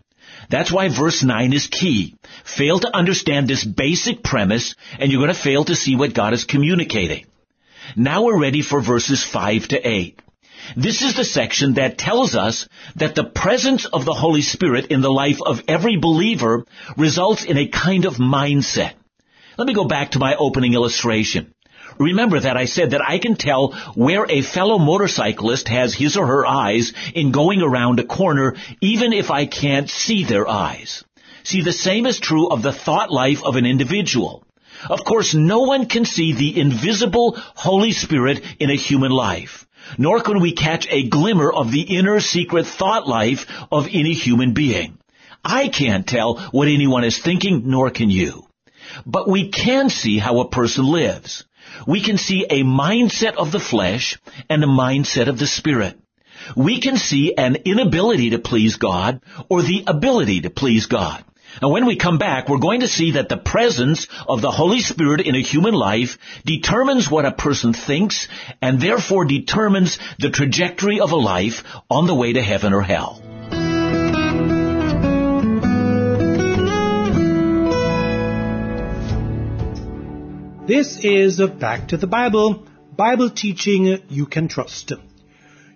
That's 0.50 0.72
why 0.72 0.90
verse 0.90 1.24
9 1.24 1.54
is 1.54 1.68
key. 1.68 2.16
Fail 2.44 2.80
to 2.80 2.96
understand 2.96 3.48
this 3.48 3.64
basic 3.64 4.24
premise, 4.24 4.76
and 5.00 5.12
you're 5.12 5.22
going 5.22 5.34
to 5.34 5.40
fail 5.40 5.66
to 5.66 5.76
see 5.76 5.96
what 5.96 6.14
God 6.14 6.34
is 6.34 6.46
communicating. 6.46 7.26
Now 7.96 8.24
we're 8.24 8.40
ready 8.40 8.62
for 8.62 8.82
verses 8.82 9.24
5 9.24 9.70
to 9.70 9.88
8. 9.88 10.22
This 10.76 11.02
is 11.02 11.16
the 11.16 11.26
section 11.26 11.74
that 11.76 11.98
tells 11.98 12.36
us 12.36 12.68
that 12.96 13.16
the 13.16 13.24
presence 13.24 13.86
of 13.86 14.06
the 14.06 14.14
Holy 14.14 14.42
Spirit 14.42 14.88
in 14.88 15.02
the 15.02 15.12
life 15.12 15.42
of 15.42 15.64
every 15.68 15.98
believer 15.98 16.66
results 16.98 17.44
in 17.44 17.58
a 17.58 17.68
kind 17.68 18.06
of 18.06 18.16
mindset. 18.16 18.94
Let 19.62 19.68
me 19.68 19.74
go 19.76 19.86
back 19.86 20.10
to 20.12 20.20
my 20.20 20.34
opening 20.34 20.74
illustration. 20.74 21.54
Remember 22.00 22.40
that 22.40 22.58
I 22.58 22.66
said 22.66 22.92
that 22.92 23.08
I 23.08 23.20
can 23.20 23.36
tell 23.36 23.74
where 23.94 24.26
a 24.28 24.42
fellow 24.42 24.80
motorcyclist 24.80 25.68
has 25.68 25.94
his 25.94 26.18
or 26.18 26.26
her 26.26 26.48
eyes 26.48 26.94
in 27.14 27.32
going 27.32 27.62
around 27.62 28.00
a 28.00 28.04
corner 28.04 28.56
even 28.82 29.14
if 29.14 29.30
I 29.30 29.46
can't 29.46 29.88
see 29.88 30.24
their 30.24 30.50
eyes. 30.50 31.04
See, 31.44 31.62
the 31.62 31.72
same 31.72 32.08
is 32.08 32.20
true 32.20 32.48
of 32.48 32.64
the 32.64 32.72
thought 32.74 33.12
life 33.12 33.44
of 33.44 33.56
an 33.56 33.68
individual. 33.68 34.44
Of 34.90 35.04
course, 35.04 35.36
no 35.36 35.60
one 35.60 35.86
can 35.86 36.06
see 36.06 36.34
the 36.34 36.60
invisible 36.60 37.38
Holy 37.54 37.92
Spirit 37.92 38.42
in 38.58 38.72
a 38.72 38.84
human 38.88 39.12
life, 39.12 39.68
nor 39.96 40.22
can 40.22 40.40
we 40.40 40.54
catch 40.54 40.88
a 40.90 41.08
glimmer 41.08 41.52
of 41.52 41.72
the 41.72 41.84
inner 41.84 42.20
secret 42.20 42.66
thought 42.66 43.08
life 43.08 43.46
of 43.72 43.86
any 43.94 44.14
human 44.14 44.54
being. 44.54 44.98
I 45.46 45.68
can't 45.68 46.08
tell 46.08 46.40
what 46.50 46.68
anyone 46.68 47.04
is 47.04 47.20
thinking, 47.20 47.70
nor 47.70 47.92
can 47.92 48.10
you. 48.10 48.48
But 49.06 49.28
we 49.28 49.50
can 49.50 49.90
see 49.90 50.18
how 50.18 50.40
a 50.40 50.50
person 50.50 50.86
lives. 50.86 51.46
We 51.88 52.02
can 52.02 52.18
see 52.18 52.46
a 52.50 52.64
mindset 52.64 53.36
of 53.36 53.52
the 53.52 53.60
flesh 53.60 54.18
and 54.50 54.64
a 54.64 54.68
mindset 54.68 55.28
of 55.28 55.40
the 55.40 55.48
spirit. 55.48 55.98
We 56.56 56.82
can 56.82 56.98
see 56.98 57.36
an 57.36 57.56
inability 57.66 58.32
to 58.32 58.40
please 58.40 58.78
God 58.78 59.22
or 59.50 59.62
the 59.62 59.84
ability 59.88 60.42
to 60.42 60.50
please 60.50 60.88
God. 60.88 61.24
And 61.62 61.72
when 61.72 61.86
we 61.86 61.98
come 61.98 62.18
back, 62.18 62.48
we're 62.48 62.60
going 62.60 62.80
to 62.80 62.88
see 62.88 63.12
that 63.12 63.28
the 63.28 63.38
presence 63.38 64.08
of 64.28 64.42
the 64.42 64.52
Holy 64.52 64.80
Spirit 64.80 65.22
in 65.22 65.36
a 65.36 65.42
human 65.42 65.74
life 65.74 66.18
determines 66.46 67.12
what 67.12 67.26
a 67.26 67.32
person 67.32 67.74
thinks 67.74 68.28
and 68.62 68.80
therefore 68.80 69.26
determines 69.26 70.00
the 70.20 70.30
trajectory 70.30 71.02
of 71.02 71.12
a 71.12 71.18
life 71.18 71.64
on 71.90 72.08
the 72.08 72.16
way 72.16 72.34
to 72.34 72.42
heaven 72.42 72.74
or 72.74 72.82
hell. 72.82 73.22
This 80.68 81.04
is 81.04 81.42
Back 81.60 81.88
to 81.88 81.98
the 81.98 82.06
Bible, 82.06 82.68
Bible 82.96 83.32
teaching 83.32 84.04
you 84.10 84.28
can 84.28 84.48
trust. 84.48 84.92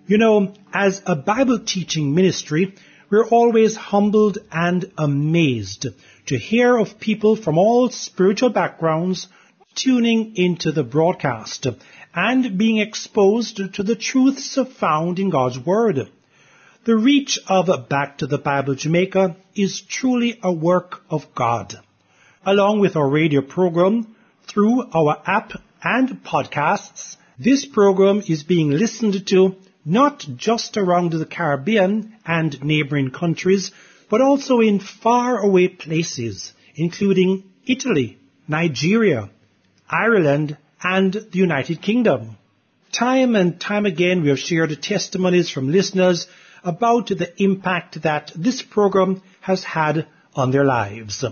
You 0.06 0.16
know, 0.16 0.54
as 0.72 1.02
a 1.04 1.16
Bible 1.16 1.58
teaching 1.58 2.14
ministry, 2.14 2.72
we're 3.10 3.26
always 3.26 3.74
humbled 3.74 4.38
and 4.52 4.92
amazed 4.96 5.88
to 6.26 6.38
hear 6.38 6.78
of 6.78 7.00
people 7.00 7.34
from 7.34 7.58
all 7.58 7.90
spiritual 7.90 8.50
backgrounds 8.50 9.26
tuning 9.74 10.36
into 10.36 10.70
the 10.70 10.84
broadcast 10.84 11.66
and 12.14 12.56
being 12.56 12.78
exposed 12.78 13.56
to 13.74 13.82
the 13.82 13.96
truths 13.96 14.56
found 14.78 15.18
in 15.18 15.30
God's 15.30 15.58
Word. 15.58 16.08
The 16.84 16.96
reach 16.96 17.40
of 17.48 17.88
Back 17.88 18.18
to 18.18 18.28
the 18.28 18.38
Bible 18.38 18.76
Jamaica 18.76 19.34
is 19.56 19.80
truly 19.80 20.38
a 20.44 20.52
work 20.52 21.02
of 21.10 21.34
God. 21.34 21.74
Along 22.44 22.78
with 22.78 22.94
our 22.94 23.08
radio 23.08 23.42
program, 23.42 24.14
through 24.46 24.84
our 24.92 25.20
app 25.26 25.52
and 25.82 26.22
podcasts, 26.24 27.16
this 27.38 27.64
program 27.64 28.22
is 28.26 28.42
being 28.42 28.70
listened 28.70 29.26
to 29.28 29.56
not 29.84 30.26
just 30.36 30.76
around 30.76 31.12
the 31.12 31.26
Caribbean 31.26 32.14
and 32.26 32.62
neighboring 32.62 33.10
countries, 33.10 33.70
but 34.10 34.20
also 34.20 34.60
in 34.60 34.80
faraway 34.80 35.68
places, 35.68 36.52
including 36.74 37.44
Italy, 37.66 38.18
Nigeria, 38.48 39.30
Ireland, 39.88 40.56
and 40.82 41.12
the 41.12 41.38
United 41.38 41.82
Kingdom. 41.82 42.36
Time 42.92 43.36
and 43.36 43.60
time 43.60 43.86
again 43.86 44.22
we 44.22 44.28
have 44.28 44.38
shared 44.38 44.82
testimonies 44.82 45.50
from 45.50 45.70
listeners 45.70 46.26
about 46.64 47.08
the 47.08 47.32
impact 47.42 48.02
that 48.02 48.32
this 48.34 48.62
program 48.62 49.22
has 49.40 49.62
had 49.62 50.06
on 50.34 50.50
their 50.50 50.64
lives. 50.64 51.24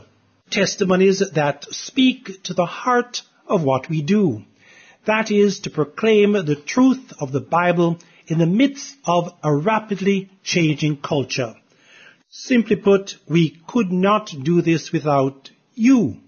Testimonies 0.50 1.22
that 1.32 1.64
speak 1.70 2.42
to 2.44 2.54
the 2.54 2.66
heart 2.66 3.22
of 3.46 3.62
what 3.62 3.88
we 3.88 4.02
do. 4.02 4.44
That 5.04 5.30
is 5.30 5.60
to 5.60 5.70
proclaim 5.70 6.32
the 6.32 6.56
truth 6.56 7.12
of 7.20 7.32
the 7.32 7.40
Bible 7.40 7.98
in 8.26 8.38
the 8.38 8.46
midst 8.46 8.96
of 9.04 9.34
a 9.42 9.54
rapidly 9.54 10.30
changing 10.42 10.98
culture. 10.98 11.54
Simply 12.30 12.76
put, 12.76 13.16
we 13.28 13.58
could 13.66 13.92
not 13.92 14.34
do 14.42 14.62
this 14.62 14.92
without 14.92 15.50
you. 15.74 16.18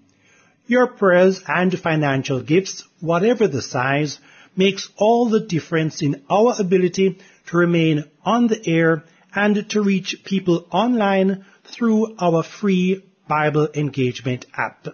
Your 0.67 0.87
prayers 0.87 1.41
and 1.47 1.77
financial 1.79 2.41
gifts, 2.41 2.83
whatever 2.99 3.47
the 3.47 3.61
size, 3.61 4.19
makes 4.55 4.89
all 4.97 5.29
the 5.29 5.39
difference 5.39 6.01
in 6.01 6.23
our 6.29 6.55
ability 6.59 7.19
to 7.47 7.57
remain 7.57 8.03
on 8.25 8.47
the 8.47 8.67
air 8.67 9.03
and 9.33 9.69
to 9.69 9.81
reach 9.81 10.23
people 10.25 10.65
online 10.71 11.45
through 11.63 12.15
our 12.19 12.43
free 12.43 13.03
Bible 13.27 13.69
Engagement 13.73 14.45
app. 14.55 14.87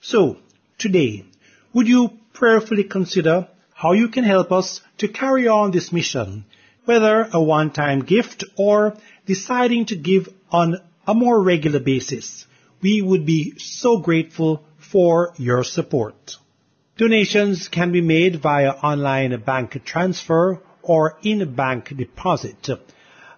So, 0.00 0.38
today, 0.78 1.24
would 1.72 1.88
you 1.88 2.10
prayerfully 2.32 2.84
consider 2.84 3.48
how 3.74 3.92
you 3.92 4.08
can 4.08 4.24
help 4.24 4.52
us 4.52 4.80
to 4.98 5.08
carry 5.08 5.48
on 5.48 5.70
this 5.70 5.92
mission, 5.92 6.44
whether 6.84 7.28
a 7.32 7.42
one-time 7.42 8.04
gift 8.04 8.44
or 8.56 8.96
deciding 9.26 9.86
to 9.86 9.96
give 9.96 10.28
on 10.50 10.76
a 11.06 11.14
more 11.14 11.42
regular 11.42 11.80
basis. 11.80 12.46
We 12.80 13.02
would 13.02 13.26
be 13.26 13.58
so 13.58 13.98
grateful 13.98 14.64
for 14.78 15.32
your 15.36 15.64
support. 15.64 16.36
Donations 16.96 17.68
can 17.68 17.92
be 17.92 18.00
made 18.00 18.40
via 18.40 18.70
online 18.70 19.38
bank 19.40 19.84
transfer 19.84 20.60
or 20.82 21.18
in-bank 21.22 21.96
deposit. 21.96 22.68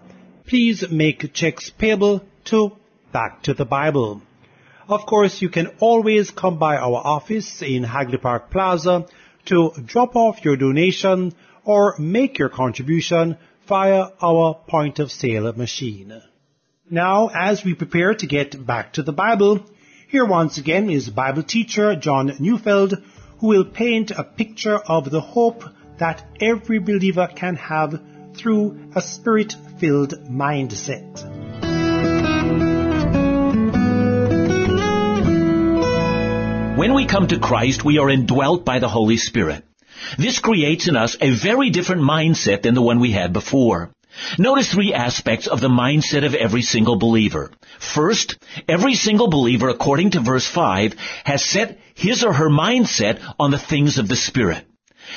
Please 0.46 0.88
make 0.90 1.34
checks 1.34 1.70
payable 1.70 2.22
to 2.44 2.76
Back 3.12 3.42
to 3.42 3.54
the 3.54 3.64
Bible. 3.64 4.22
Of 4.86 5.06
course, 5.06 5.40
you 5.40 5.48
can 5.48 5.68
always 5.80 6.30
come 6.30 6.58
by 6.58 6.76
our 6.76 6.96
office 6.96 7.62
in 7.62 7.84
Hagley 7.84 8.18
Park 8.18 8.50
Plaza 8.50 9.06
to 9.46 9.72
drop 9.82 10.14
off 10.14 10.44
your 10.44 10.56
donation 10.56 11.32
or 11.64 11.94
make 11.98 12.38
your 12.38 12.50
contribution 12.50 13.38
via 13.66 14.08
our 14.20 14.60
point 14.68 14.98
of 14.98 15.10
sale 15.10 15.50
machine. 15.54 16.20
Now, 16.90 17.30
as 17.34 17.64
we 17.64 17.72
prepare 17.72 18.14
to 18.14 18.26
get 18.26 18.66
back 18.66 18.92
to 18.94 19.02
the 19.02 19.12
Bible, 19.12 19.64
here 20.08 20.26
once 20.26 20.58
again 20.58 20.90
is 20.90 21.08
Bible 21.08 21.42
teacher 21.42 21.96
John 21.96 22.32
Neufeld, 22.38 23.02
who 23.38 23.46
will 23.46 23.64
paint 23.64 24.10
a 24.10 24.22
picture 24.22 24.76
of 24.76 25.10
the 25.10 25.22
hope 25.22 25.64
that 25.98 26.26
every 26.40 26.78
believer 26.78 27.26
can 27.34 27.56
have 27.56 28.02
through 28.34 28.90
a 28.94 29.00
spirit-filled 29.00 30.12
mindset. 30.28 31.43
When 36.76 36.92
we 36.92 37.06
come 37.06 37.28
to 37.28 37.38
Christ, 37.38 37.84
we 37.84 37.98
are 37.98 38.10
indwelt 38.10 38.64
by 38.64 38.80
the 38.80 38.88
Holy 38.88 39.16
Spirit. 39.16 39.64
This 40.18 40.40
creates 40.40 40.88
in 40.88 40.96
us 40.96 41.16
a 41.20 41.30
very 41.30 41.70
different 41.70 42.02
mindset 42.02 42.62
than 42.62 42.74
the 42.74 42.82
one 42.82 42.98
we 42.98 43.12
had 43.12 43.32
before. 43.32 43.92
Notice 44.40 44.72
three 44.72 44.92
aspects 44.92 45.46
of 45.46 45.60
the 45.60 45.68
mindset 45.68 46.26
of 46.26 46.34
every 46.34 46.62
single 46.62 46.96
believer. 46.96 47.52
First, 47.78 48.38
every 48.68 48.94
single 48.94 49.28
believer, 49.28 49.68
according 49.68 50.10
to 50.10 50.20
verse 50.20 50.48
5, 50.48 50.96
has 51.22 51.44
set 51.44 51.78
his 51.94 52.24
or 52.24 52.32
her 52.32 52.50
mindset 52.50 53.20
on 53.38 53.52
the 53.52 53.58
things 53.58 53.98
of 53.98 54.08
the 54.08 54.16
Spirit. 54.16 54.66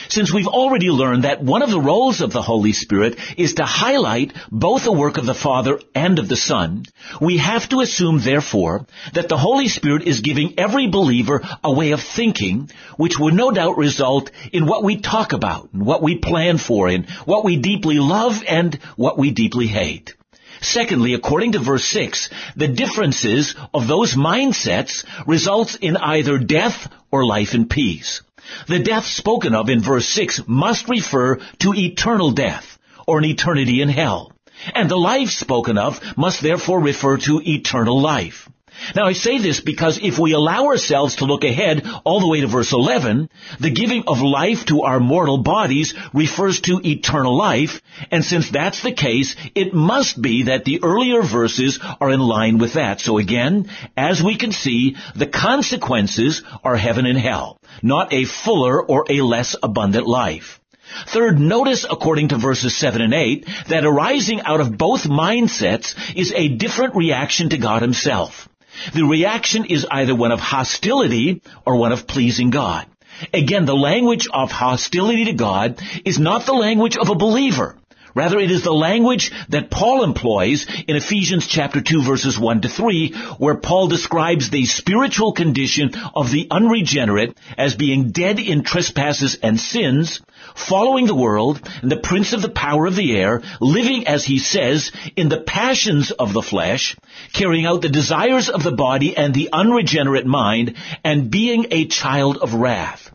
Since 0.10 0.34
we've 0.34 0.48
already 0.48 0.90
learned 0.90 1.24
that 1.24 1.44
one 1.44 1.62
of 1.62 1.70
the 1.70 1.80
roles 1.80 2.22
of 2.22 2.32
the 2.32 2.42
Holy 2.42 2.74
Spirit 2.74 3.18
is 3.38 3.56
to 3.56 3.66
highlight 3.66 4.34
both 4.52 4.84
the 4.84 4.92
work 4.92 5.18
of 5.18 5.26
the 5.26 5.34
Father 5.34 5.80
and 5.94 6.20
of 6.20 6.28
the 6.28 6.36
Son, 6.36 6.86
we 7.22 7.38
have 7.38 7.70
to 7.70 7.82
assume, 7.82 8.20
therefore, 8.20 8.86
that 9.14 9.30
the 9.30 9.38
Holy 9.38 9.68
Spirit 9.68 10.04
is 10.04 10.22
giving 10.22 10.58
every 10.58 10.88
believer 10.88 11.42
a 11.64 11.72
way 11.72 11.92
of 11.92 12.02
thinking 12.02 12.70
which 12.98 13.20
would 13.20 13.34
no 13.34 13.52
doubt 13.52 13.78
result 13.78 14.32
in 14.52 14.66
what 14.66 14.84
we 14.84 14.98
talk 14.98 15.34
about, 15.34 15.70
and 15.74 15.86
what 15.86 16.02
we 16.02 16.18
plan 16.18 16.58
for, 16.58 16.88
and 16.88 17.10
what 17.26 17.44
we 17.44 17.58
deeply 17.58 18.00
love 18.00 18.44
and 18.48 18.80
what 18.96 19.18
we 19.18 19.32
deeply 19.32 19.68
hate. 19.68 20.16
Secondly, 20.62 21.14
according 21.14 21.52
to 21.52 21.60
verse 21.60 21.86
6, 21.86 22.30
the 22.56 22.68
differences 22.68 23.56
of 23.74 23.88
those 23.88 24.16
mindsets 24.16 25.06
results 25.28 25.76
in 25.76 25.98
either 25.98 26.40
death 26.40 26.92
or 27.12 27.26
life 27.26 27.54
and 27.54 27.70
peace. 27.70 28.22
The 28.68 28.80
death 28.80 29.06
spoken 29.06 29.54
of 29.54 29.70
in 29.70 29.82
verse 29.82 30.08
6 30.08 30.48
must 30.48 30.90
refer 30.90 31.40
to 31.60 31.74
eternal 31.74 32.32
death, 32.32 32.78
or 33.06 33.20
an 33.20 33.26
eternity 33.26 33.82
in 33.82 33.90
hell. 33.90 34.32
And 34.74 34.90
the 34.90 34.98
life 34.98 35.30
spoken 35.30 35.78
of 35.78 36.02
must 36.18 36.42
therefore 36.42 36.80
refer 36.80 37.18
to 37.18 37.42
eternal 37.46 38.00
life. 38.02 38.50
Now 38.96 39.06
I 39.06 39.14
say 39.14 39.38
this 39.40 39.60
because 39.60 40.00
if 40.02 40.18
we 40.20 40.34
allow 40.34 40.66
ourselves 40.66 41.18
to 41.18 41.26
look 41.26 41.44
ahead 41.44 41.86
all 42.04 42.20
the 42.20 42.28
way 42.28 42.42
to 42.42 42.48
verse 42.48 42.72
11, 42.72 43.30
the 43.60 43.72
giving 43.72 44.04
of 44.08 44.22
life 44.22 44.66
to 44.68 44.84
our 44.84 45.00
mortal 45.00 45.40
bodies 45.40 45.94
refers 46.14 46.62
to 46.62 46.82
eternal 46.84 47.36
life, 47.36 47.82
and 48.12 48.24
since 48.24 48.50
that's 48.50 48.82
the 48.82 48.92
case, 48.92 49.36
it 49.56 49.74
must 49.74 50.22
be 50.22 50.44
that 50.44 50.66
the 50.66 50.82
earlier 50.84 51.22
verses 51.22 51.80
are 52.00 52.12
in 52.12 52.20
line 52.20 52.58
with 52.58 52.74
that. 52.74 53.02
So 53.02 53.18
again, 53.18 53.70
as 53.96 54.22
we 54.22 54.38
can 54.38 54.52
see, 54.52 54.96
the 55.16 55.28
consequences 55.28 56.44
are 56.64 56.76
heaven 56.76 57.06
and 57.06 57.18
hell, 57.18 57.60
not 57.82 58.14
a 58.14 58.26
fuller 58.26 58.82
or 58.82 59.06
a 59.10 59.22
less 59.22 59.56
abundant 59.62 60.08
life. 60.08 60.60
Third, 61.08 61.40
notice 61.40 61.86
according 61.90 62.30
to 62.30 62.38
verses 62.38 62.76
7 62.76 63.02
and 63.02 63.14
8 63.14 63.46
that 63.68 63.86
arising 63.86 64.42
out 64.42 64.62
of 64.62 64.78
both 64.78 65.04
mindsets 65.04 65.96
is 66.16 66.32
a 66.34 66.48
different 66.48 66.96
reaction 66.96 67.50
to 67.50 67.58
God 67.58 67.82
himself. 67.82 68.48
The 68.94 69.04
reaction 69.04 69.66
is 69.66 69.86
either 69.90 70.16
one 70.16 70.32
of 70.32 70.40
hostility 70.40 71.42
or 71.66 71.76
one 71.76 71.92
of 71.92 72.08
pleasing 72.08 72.50
God. 72.50 72.86
Again, 73.34 73.66
the 73.66 73.76
language 73.76 74.28
of 74.32 74.52
hostility 74.52 75.26
to 75.26 75.34
God 75.34 75.82
is 76.06 76.20
not 76.20 76.46
the 76.46 76.54
language 76.54 76.98
of 76.98 77.10
a 77.10 77.16
believer. 77.16 77.76
Rather, 78.18 78.40
it 78.40 78.50
is 78.50 78.64
the 78.64 78.74
language 78.74 79.32
that 79.50 79.70
Paul 79.70 80.04
employs 80.04 80.66
in 80.88 80.96
Ephesians 80.96 81.46
chapter 81.46 81.82
2 81.82 82.02
verses 82.02 82.40
1 82.40 82.62
to 82.62 82.68
3, 82.68 83.12
where 83.38 83.54
Paul 83.54 83.90
describes 83.90 84.50
the 84.50 84.66
spiritual 84.66 85.34
condition 85.34 85.92
of 86.16 86.32
the 86.32 86.48
unregenerate 86.50 87.38
as 87.60 87.76
being 87.76 88.10
dead 88.10 88.40
in 88.40 88.64
trespasses 88.64 89.38
and 89.44 89.60
sins, 89.60 90.20
following 90.56 91.06
the 91.06 91.14
world 91.14 91.62
and 91.84 91.92
the 91.92 91.98
prince 92.10 92.34
of 92.34 92.42
the 92.42 92.50
power 92.50 92.88
of 92.88 92.96
the 92.96 93.16
air, 93.16 93.44
living, 93.62 94.08
as 94.08 94.26
he 94.26 94.40
says, 94.40 94.92
in 95.16 95.30
the 95.30 95.42
passions 95.42 96.10
of 96.10 96.34
the 96.34 96.42
flesh, 96.42 96.96
carrying 97.34 97.68
out 97.68 97.84
the 97.84 97.88
desires 97.88 98.50
of 98.50 98.64
the 98.64 98.72
body 98.72 99.16
and 99.16 99.32
the 99.32 99.50
unregenerate 99.54 100.26
mind, 100.26 100.74
and 101.04 101.30
being 101.30 101.68
a 101.70 101.86
child 101.86 102.38
of 102.38 102.56
wrath. 102.56 103.12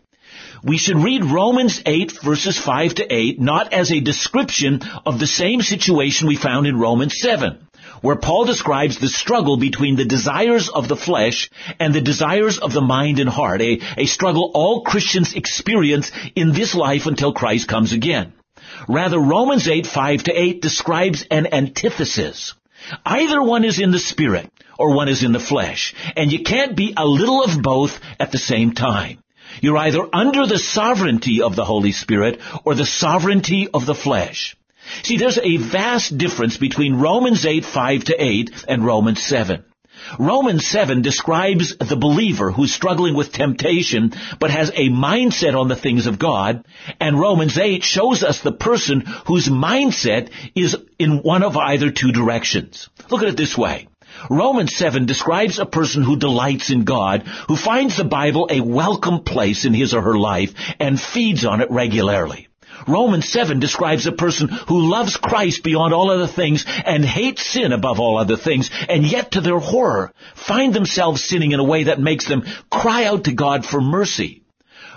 We 0.64 0.78
should 0.78 0.98
read 0.98 1.24
Romans 1.24 1.82
8 1.84 2.12
verses 2.22 2.56
5 2.56 2.94
to 2.96 3.12
8 3.12 3.40
not 3.40 3.72
as 3.72 3.90
a 3.90 3.98
description 3.98 4.80
of 5.04 5.18
the 5.18 5.26
same 5.26 5.60
situation 5.60 6.28
we 6.28 6.36
found 6.36 6.68
in 6.68 6.78
Romans 6.78 7.18
7 7.18 7.58
where 8.00 8.16
Paul 8.16 8.44
describes 8.44 8.98
the 8.98 9.08
struggle 9.08 9.56
between 9.56 9.96
the 9.96 10.04
desires 10.04 10.68
of 10.68 10.86
the 10.86 10.96
flesh 10.96 11.50
and 11.80 11.92
the 11.92 12.00
desires 12.00 12.58
of 12.58 12.72
the 12.72 12.80
mind 12.80 13.18
and 13.18 13.28
heart, 13.28 13.60
a, 13.60 13.80
a 13.96 14.06
struggle 14.06 14.50
all 14.54 14.82
Christians 14.82 15.34
experience 15.34 16.10
in 16.34 16.52
this 16.52 16.74
life 16.74 17.06
until 17.06 17.32
Christ 17.32 17.68
comes 17.68 17.92
again. 17.92 18.32
Rather, 18.88 19.18
Romans 19.18 19.68
8, 19.68 19.86
5 19.86 20.24
to 20.24 20.32
8 20.32 20.62
describes 20.62 21.24
an 21.30 21.52
antithesis. 21.52 22.54
Either 23.04 23.42
one 23.42 23.64
is 23.64 23.78
in 23.80 23.92
the 23.92 23.98
spirit 23.98 24.50
or 24.78 24.94
one 24.94 25.08
is 25.08 25.22
in 25.22 25.32
the 25.32 25.40
flesh, 25.40 25.94
and 26.16 26.32
you 26.32 26.42
can't 26.42 26.76
be 26.76 26.94
a 26.96 27.06
little 27.06 27.44
of 27.44 27.62
both 27.62 28.00
at 28.18 28.32
the 28.32 28.38
same 28.38 28.72
time. 28.72 29.21
You're 29.60 29.76
either 29.78 30.08
under 30.12 30.46
the 30.46 30.58
sovereignty 30.58 31.42
of 31.42 31.56
the 31.56 31.64
Holy 31.64 31.92
Spirit 31.92 32.40
or 32.64 32.74
the 32.74 32.86
sovereignty 32.86 33.68
of 33.72 33.86
the 33.86 33.94
flesh. 33.94 34.56
See, 35.02 35.16
there's 35.16 35.38
a 35.38 35.56
vast 35.58 36.16
difference 36.18 36.56
between 36.56 36.94
Romans 36.94 37.46
8, 37.46 37.64
5 37.64 38.04
to 38.04 38.24
8 38.24 38.64
and 38.68 38.84
Romans 38.84 39.22
7. 39.22 39.64
Romans 40.18 40.66
7 40.66 41.02
describes 41.02 41.76
the 41.76 41.96
believer 41.96 42.50
who's 42.50 42.74
struggling 42.74 43.14
with 43.14 43.32
temptation 43.32 44.12
but 44.40 44.50
has 44.50 44.70
a 44.70 44.88
mindset 44.88 45.58
on 45.58 45.68
the 45.68 45.76
things 45.76 46.06
of 46.06 46.18
God, 46.18 46.64
and 47.00 47.18
Romans 47.18 47.56
8 47.56 47.84
shows 47.84 48.22
us 48.22 48.40
the 48.40 48.52
person 48.52 49.02
whose 49.26 49.48
mindset 49.48 50.30
is 50.54 50.76
in 50.98 51.22
one 51.22 51.42
of 51.42 51.56
either 51.56 51.90
two 51.90 52.12
directions. 52.12 52.88
Look 53.10 53.22
at 53.22 53.28
it 53.28 53.36
this 53.36 53.56
way. 53.56 53.88
Romans 54.30 54.74
7 54.76 55.06
describes 55.06 55.58
a 55.58 55.66
person 55.66 56.02
who 56.02 56.16
delights 56.16 56.70
in 56.70 56.84
God, 56.84 57.22
who 57.48 57.56
finds 57.56 57.96
the 57.96 58.04
Bible 58.04 58.48
a 58.50 58.60
welcome 58.60 59.24
place 59.24 59.64
in 59.64 59.74
his 59.74 59.94
or 59.94 60.02
her 60.02 60.16
life 60.16 60.54
and 60.78 61.00
feeds 61.00 61.44
on 61.44 61.60
it 61.60 61.70
regularly. 61.70 62.48
Romans 62.86 63.28
7 63.28 63.60
describes 63.60 64.06
a 64.06 64.12
person 64.12 64.48
who 64.48 64.90
loves 64.90 65.16
Christ 65.16 65.62
beyond 65.62 65.94
all 65.94 66.10
other 66.10 66.26
things 66.26 66.64
and 66.84 67.04
hates 67.04 67.46
sin 67.46 67.72
above 67.72 68.00
all 68.00 68.18
other 68.18 68.36
things, 68.36 68.70
and 68.88 69.04
yet 69.04 69.32
to 69.32 69.40
their 69.40 69.58
horror 69.58 70.12
find 70.34 70.74
themselves 70.74 71.22
sinning 71.22 71.52
in 71.52 71.60
a 71.60 71.64
way 71.64 71.84
that 71.84 72.00
makes 72.00 72.26
them 72.26 72.44
cry 72.70 73.04
out 73.04 73.24
to 73.24 73.32
God 73.32 73.64
for 73.64 73.80
mercy. 73.80 74.42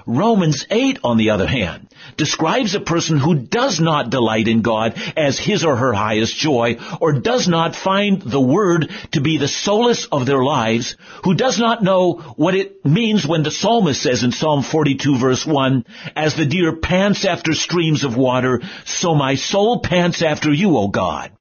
Romans 0.07 0.65
8, 0.69 0.99
on 1.03 1.17
the 1.17 1.31
other 1.31 1.47
hand, 1.47 1.87
describes 2.17 2.75
a 2.75 2.79
person 2.79 3.17
who 3.17 3.35
does 3.35 3.79
not 3.79 4.09
delight 4.09 4.47
in 4.47 4.61
God 4.61 4.95
as 5.15 5.39
his 5.39 5.63
or 5.63 5.75
her 5.75 5.93
highest 5.93 6.35
joy, 6.35 6.77
or 6.99 7.13
does 7.13 7.47
not 7.47 7.75
find 7.75 8.21
the 8.21 8.41
Word 8.41 8.91
to 9.11 9.21
be 9.21 9.37
the 9.37 9.47
solace 9.47 10.05
of 10.05 10.25
their 10.25 10.43
lives, 10.43 10.95
who 11.23 11.33
does 11.35 11.59
not 11.59 11.83
know 11.83 12.13
what 12.35 12.55
it 12.55 12.85
means 12.85 13.25
when 13.25 13.43
the 13.43 13.51
psalmist 13.51 14.01
says 14.01 14.23
in 14.23 14.31
Psalm 14.31 14.63
42 14.63 15.17
verse 15.17 15.45
1, 15.45 15.85
As 16.15 16.35
the 16.35 16.45
deer 16.45 16.75
pants 16.75 17.25
after 17.25 17.53
streams 17.53 18.03
of 18.03 18.17
water, 18.17 18.61
so 18.85 19.15
my 19.15 19.35
soul 19.35 19.79
pants 19.79 20.21
after 20.21 20.51
you, 20.51 20.77
O 20.77 20.87
God. 20.87 21.31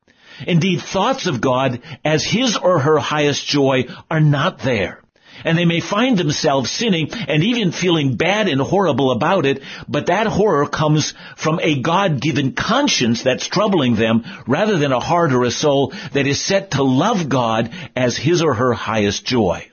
Indeed, 0.47 0.83
thoughts 0.83 1.27
of 1.27 1.41
God 1.41 1.81
as 2.05 2.25
his 2.25 2.57
or 2.57 2.81
her 2.81 2.99
highest 2.99 3.47
joy 3.47 3.85
are 4.11 4.21
not 4.21 4.59
there 4.59 5.04
and 5.45 5.57
they 5.57 5.65
may 5.65 5.81
find 5.81 6.19
themselves 6.19 6.71
sinning 6.71 7.11
and 7.13 7.43
even 7.45 7.71
feeling 7.71 8.17
bad 8.17 8.49
and 8.49 8.61
horrible 8.61 9.13
about 9.13 9.47
it, 9.47 9.63
but 9.89 10.07
that 10.07 10.27
horror 10.27 10.67
comes 10.67 11.15
from 11.37 11.61
a 11.63 11.81
God-given 11.81 12.55
conscience 12.55 13.23
that's 13.23 13.47
troubling 13.47 13.95
them 13.95 14.25
rather 14.47 14.79
than 14.79 14.93
a 14.93 15.01
heart 15.01 15.33
or 15.33 15.45
a 15.45 15.51
soul 15.51 15.93
that 16.13 16.27
is 16.27 16.41
set 16.41 16.73
to 16.73 16.83
love 16.83 17.29
God 17.29 17.71
as 17.95 18.17
his 18.17 18.43
or 18.43 18.55
her 18.55 18.73
highest 18.73 19.25
joy. 19.25 19.71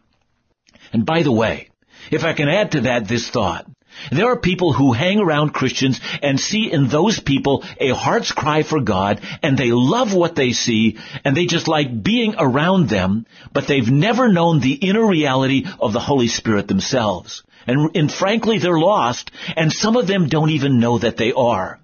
And 0.94 1.06
by 1.06 1.24
the 1.24 1.32
way, 1.32 1.70
if 2.12 2.24
I 2.24 2.34
can 2.34 2.50
add 2.50 2.72
to 2.72 2.82
that 2.82 3.08
this 3.08 3.30
thought, 3.30 3.66
there 4.12 4.28
are 4.32 4.38
people 4.38 4.74
who 4.74 4.94
hang 4.94 5.20
around 5.20 5.54
Christians 5.54 6.00
and 6.22 6.40
see 6.40 6.72
in 6.72 6.88
those 6.88 7.20
people 7.20 7.64
a 7.80 7.90
heart's 7.90 8.32
cry 8.32 8.64
for 8.64 8.80
God 8.82 9.22
and 9.44 9.58
they 9.58 9.72
love 9.72 10.14
what 10.14 10.36
they 10.36 10.54
see 10.54 10.98
and 11.24 11.36
they 11.36 11.46
just 11.46 11.68
like 11.68 12.04
being 12.04 12.36
around 12.38 12.90
them, 12.90 13.26
but 13.54 13.68
they've 13.68 13.90
never 13.90 14.32
known 14.32 14.60
the 14.60 14.74
inner 14.74 15.06
reality 15.06 15.66
of 15.80 15.94
the 15.94 16.00
Holy 16.00 16.28
Spirit 16.28 16.68
themselves. 16.68 17.44
And, 17.68 17.96
and 17.96 18.12
frankly, 18.12 18.58
they're 18.58 18.80
lost 18.80 19.32
and 19.56 19.72
some 19.72 19.96
of 19.96 20.08
them 20.08 20.28
don't 20.28 20.50
even 20.52 20.80
know 20.80 20.98
that 20.98 21.18
they 21.18 21.32
are. 21.34 21.80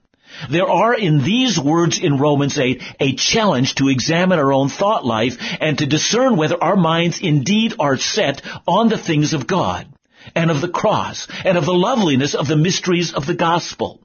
There 0.49 0.69
are 0.69 0.93
in 0.93 1.23
these 1.23 1.57
words 1.59 1.99
in 1.99 2.17
Romans 2.17 2.57
8 2.57 2.83
a 2.99 3.15
challenge 3.15 3.75
to 3.75 3.89
examine 3.89 4.39
our 4.39 4.53
own 4.53 4.69
thought 4.69 5.05
life 5.05 5.37
and 5.59 5.77
to 5.77 5.85
discern 5.85 6.35
whether 6.35 6.61
our 6.61 6.75
minds 6.75 7.19
indeed 7.19 7.75
are 7.79 7.97
set 7.97 8.41
on 8.67 8.89
the 8.89 8.97
things 8.97 9.33
of 9.33 9.47
God 9.47 9.87
and 10.35 10.51
of 10.51 10.61
the 10.61 10.69
cross 10.69 11.27
and 11.45 11.57
of 11.57 11.65
the 11.65 11.73
loveliness 11.73 12.35
of 12.35 12.47
the 12.47 12.57
mysteries 12.57 13.13
of 13.13 13.25
the 13.25 13.35
gospel. 13.35 14.01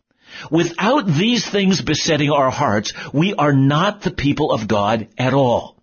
Without 0.51 1.07
these 1.07 1.47
things 1.47 1.81
besetting 1.81 2.31
our 2.31 2.51
hearts, 2.51 2.93
we 3.13 3.35
are 3.35 3.53
not 3.53 4.03
the 4.03 4.11
people 4.11 4.51
of 4.51 4.67
God 4.67 5.09
at 5.19 5.35
all. 5.35 5.77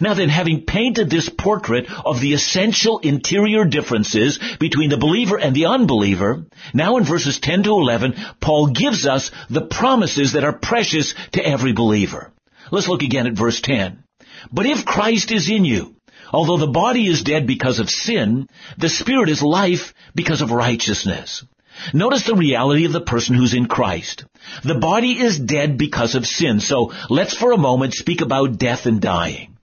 Now 0.00 0.14
then, 0.14 0.28
having 0.28 0.62
painted 0.66 1.08
this 1.08 1.28
portrait 1.28 1.86
of 2.04 2.20
the 2.20 2.34
essential 2.34 2.98
interior 2.98 3.64
differences 3.64 4.38
between 4.58 4.90
the 4.90 4.98
believer 4.98 5.38
and 5.38 5.56
the 5.56 5.66
unbeliever, 5.66 6.44
now 6.74 6.98
in 6.98 7.04
verses 7.04 7.40
10 7.40 7.62
to 7.62 7.70
11, 7.70 8.14
Paul 8.40 8.68
gives 8.68 9.06
us 9.06 9.30
the 9.48 9.62
promises 9.62 10.32
that 10.32 10.44
are 10.44 10.52
precious 10.52 11.14
to 11.32 11.44
every 11.44 11.72
believer. 11.72 12.30
Let's 12.70 12.88
look 12.88 13.02
again 13.02 13.26
at 13.26 13.32
verse 13.32 13.60
10. 13.60 14.04
But 14.52 14.66
if 14.66 14.84
Christ 14.84 15.32
is 15.32 15.50
in 15.50 15.64
you, 15.64 15.96
Although 16.32 16.58
the 16.58 16.66
body 16.66 17.06
is 17.06 17.22
dead 17.22 17.46
because 17.46 17.78
of 17.78 17.90
sin, 17.90 18.48
the 18.78 18.88
spirit 18.88 19.28
is 19.28 19.42
life 19.42 19.94
because 20.14 20.42
of 20.42 20.52
righteousness. 20.52 21.44
Notice 21.92 22.24
the 22.24 22.34
reality 22.34 22.84
of 22.84 22.92
the 22.92 23.00
person 23.00 23.34
who's 23.34 23.54
in 23.54 23.66
Christ. 23.66 24.24
The 24.62 24.74
body 24.74 25.12
is 25.12 25.38
dead 25.38 25.78
because 25.78 26.14
of 26.14 26.26
sin, 26.26 26.60
so 26.60 26.92
let's 27.08 27.34
for 27.34 27.52
a 27.52 27.58
moment 27.58 27.94
speak 27.94 28.20
about 28.20 28.58
death 28.58 28.86
and 28.86 29.00
dying. 29.00 29.56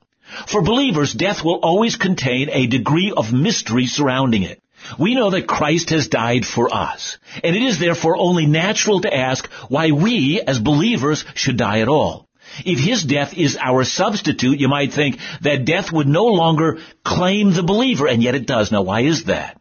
For 0.47 0.61
believers, 0.61 1.13
death 1.13 1.43
will 1.43 1.59
always 1.61 1.95
contain 1.95 2.49
a 2.51 2.67
degree 2.67 3.13
of 3.15 3.33
mystery 3.33 3.87
surrounding 3.87 4.43
it. 4.43 4.59
We 4.97 5.15
know 5.15 5.29
that 5.31 5.47
Christ 5.47 5.89
has 5.89 6.07
died 6.07 6.45
for 6.45 6.73
us, 6.73 7.17
and 7.43 7.55
it 7.55 7.61
is 7.61 7.79
therefore 7.79 8.17
only 8.17 8.45
natural 8.45 9.01
to 9.01 9.13
ask 9.13 9.47
why 9.69 9.91
we, 9.91 10.41
as 10.41 10.59
believers, 10.59 11.25
should 11.33 11.57
die 11.57 11.79
at 11.79 11.87
all. 11.87 12.26
If 12.65 12.79
his 12.79 13.03
death 13.03 13.37
is 13.37 13.57
our 13.57 13.83
substitute, 13.83 14.59
you 14.59 14.67
might 14.67 14.93
think 14.93 15.19
that 15.41 15.65
death 15.65 15.91
would 15.91 16.07
no 16.07 16.25
longer 16.25 16.79
claim 17.03 17.53
the 17.53 17.63
believer, 17.63 18.07
and 18.07 18.23
yet 18.23 18.35
it 18.35 18.47
does. 18.47 18.71
Now, 18.71 18.81
why 18.81 19.01
is 19.01 19.25
that? 19.25 19.59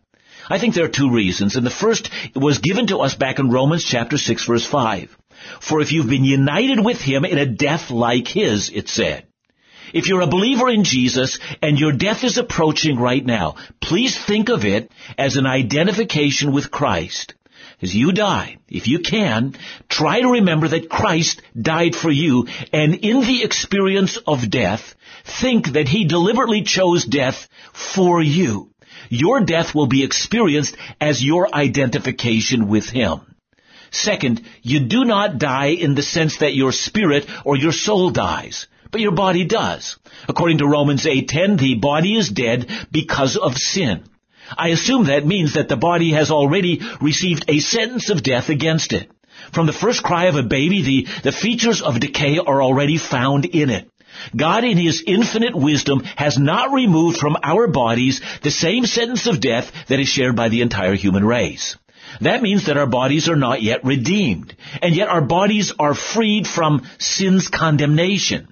I 0.49 0.59
think 0.59 0.75
there 0.75 0.85
are 0.85 0.89
two 0.89 1.11
reasons, 1.11 1.57
and 1.57 1.67
the 1.67 1.71
first 1.71 2.11
was 2.35 2.59
given 2.59 2.87
to 2.89 2.99
us 2.99 3.15
back 3.15 3.39
in 3.39 3.51
Romans 3.51 3.85
chapter 3.85 4.17
6 4.17 4.45
verse 4.45 4.65
5. 4.65 5.17
For 5.61 5.81
if 5.81 5.93
you've 5.93 6.09
been 6.09 6.25
united 6.25 6.85
with 6.85 7.01
him 7.01 7.25
in 7.25 7.39
a 7.39 7.47
death 7.47 7.91
like 7.91 8.29
his, 8.29 8.71
it 8.71 8.89
said. 8.89 9.27
If 9.93 10.09
you're 10.09 10.23
a 10.23 10.27
believer 10.27 10.69
in 10.69 10.85
Jesus 10.85 11.39
and 11.63 11.79
your 11.79 11.93
death 11.93 12.25
is 12.25 12.39
approaching 12.39 12.99
right 12.99 13.25
now, 13.25 13.57
please 13.81 14.19
think 14.19 14.49
of 14.49 14.65
it 14.65 14.91
as 15.17 15.37
an 15.37 15.47
identification 15.47 16.53
with 16.53 16.71
Christ 16.71 17.35
as 17.83 17.95
you 17.95 18.13
die, 18.13 18.57
if 18.69 18.89
you 18.89 19.01
can, 19.01 19.55
try 19.89 20.21
to 20.21 20.33
remember 20.33 20.69
that 20.69 20.89
Christ 20.89 21.43
died 21.61 21.95
for 21.95 22.11
you, 22.11 22.47
and 22.73 22.95
in 22.95 23.21
the 23.21 23.43
experience 23.43 24.17
of 24.27 24.51
death, 24.51 24.95
think 25.25 25.73
that 25.73 25.89
He 25.89 26.07
deliberately 26.07 26.63
chose 26.63 27.05
death 27.05 27.49
for 27.73 28.23
you. 28.23 28.71
Your 29.11 29.41
death 29.41 29.75
will 29.75 29.87
be 29.87 30.05
experienced 30.05 30.77
as 31.01 31.23
your 31.23 31.55
identification 31.55 32.69
with 32.69 32.89
Him. 32.89 33.21
Second, 33.91 34.43
you 34.63 34.81
do 34.81 35.05
not 35.05 35.39
die 35.39 35.69
in 35.69 35.95
the 35.95 36.03
sense 36.03 36.39
that 36.39 36.55
your 36.55 36.73
spirit 36.73 37.27
or 37.45 37.57
your 37.57 37.73
soul 37.73 38.11
dies, 38.11 38.67
but 38.91 39.01
your 39.01 39.13
body 39.13 39.45
does. 39.45 39.97
According 40.29 40.59
to 40.59 40.67
Romans 40.67 41.05
8:10, 41.05 41.59
the 41.59 41.75
body 41.75 42.17
is 42.17 42.29
dead 42.31 42.69
because 42.91 43.37
of 43.37 43.57
sin. 43.57 44.05
I 44.57 44.69
assume 44.69 45.07
that 45.07 45.27
means 45.27 45.55
that 45.55 45.69
the 45.69 45.77
body 45.77 46.13
has 46.13 46.31
already 46.31 46.81
received 47.01 47.45
a 47.49 47.61
sentence 47.61 48.11
of 48.11 48.23
death 48.23 48.49
against 48.49 48.93
it. 48.93 49.11
From 49.53 49.67
the 49.67 49.73
first 49.73 50.03
cry 50.03 50.27
of 50.27 50.37
a 50.37 50.43
baby, 50.43 50.83
the, 50.83 51.07
the 51.23 51.33
features 51.33 51.83
of 51.83 52.01
decay 52.01 52.39
are 52.39 52.63
already 52.63 52.99
found 52.99 53.45
in 53.45 53.71
it. 53.71 53.91
God 54.35 54.65
in 54.65 54.79
His 54.79 55.03
infinite 55.07 55.55
wisdom 55.55 56.03
has 56.17 56.39
not 56.39 56.73
removed 56.73 57.19
from 57.19 57.37
our 57.43 57.67
bodies 57.67 58.21
the 58.43 58.51
same 58.51 58.87
sentence 58.87 59.27
of 59.27 59.41
death 59.41 59.71
that 59.89 60.01
is 60.01 60.09
shared 60.09 60.37
by 60.37 60.49
the 60.49 60.63
entire 60.63 60.95
human 60.95 61.25
race. 61.25 61.77
That 62.21 62.43
means 62.43 62.67
that 62.67 62.77
our 62.77 62.87
bodies 62.87 63.29
are 63.29 63.37
not 63.37 63.63
yet 63.63 63.85
redeemed, 63.85 64.55
and 64.81 64.95
yet 64.95 65.09
our 65.09 65.21
bodies 65.21 65.73
are 65.79 65.95
freed 65.95 66.47
from 66.47 66.89
sin's 66.99 67.49
condemnation. 67.49 68.49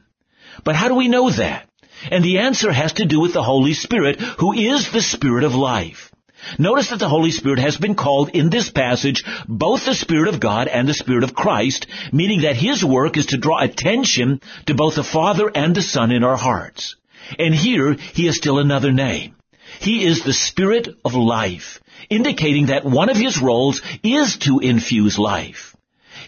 But 0.64 0.76
how 0.76 0.88
do 0.88 0.94
we 0.94 1.08
know 1.08 1.30
that? 1.30 1.68
And 2.10 2.24
the 2.24 2.38
answer 2.38 2.72
has 2.72 2.94
to 2.94 3.04
do 3.04 3.20
with 3.20 3.32
the 3.32 3.42
Holy 3.42 3.74
Spirit, 3.74 4.20
who 4.20 4.52
is 4.52 4.90
the 4.90 5.02
Spirit 5.02 5.44
of 5.44 5.54
life. 5.54 6.10
Notice 6.58 6.90
that 6.90 6.98
the 6.98 7.08
Holy 7.08 7.30
Spirit 7.30 7.58
has 7.58 7.76
been 7.76 7.94
called 7.94 8.30
in 8.30 8.50
this 8.50 8.70
passage 8.70 9.24
both 9.48 9.84
the 9.84 9.94
Spirit 9.94 10.28
of 10.28 10.40
God 10.40 10.68
and 10.68 10.86
the 10.86 10.94
Spirit 10.94 11.24
of 11.24 11.34
Christ, 11.34 11.86
meaning 12.12 12.42
that 12.42 12.56
His 12.56 12.84
work 12.84 13.16
is 13.16 13.26
to 13.26 13.38
draw 13.38 13.60
attention 13.60 14.40
to 14.66 14.74
both 14.74 14.96
the 14.96 15.04
Father 15.04 15.50
and 15.54 15.74
the 15.74 15.82
Son 15.82 16.10
in 16.10 16.22
our 16.22 16.36
hearts. 16.36 16.96
And 17.38 17.54
here, 17.54 17.94
He 17.94 18.28
is 18.28 18.36
still 18.36 18.58
another 18.58 18.92
name. 18.92 19.36
He 19.80 20.04
is 20.04 20.22
the 20.22 20.34
Spirit 20.34 20.88
of 21.04 21.14
life, 21.14 21.80
indicating 22.10 22.66
that 22.66 22.84
one 22.84 23.08
of 23.08 23.16
His 23.16 23.40
roles 23.40 23.80
is 24.02 24.36
to 24.38 24.60
infuse 24.60 25.18
life. 25.18 25.73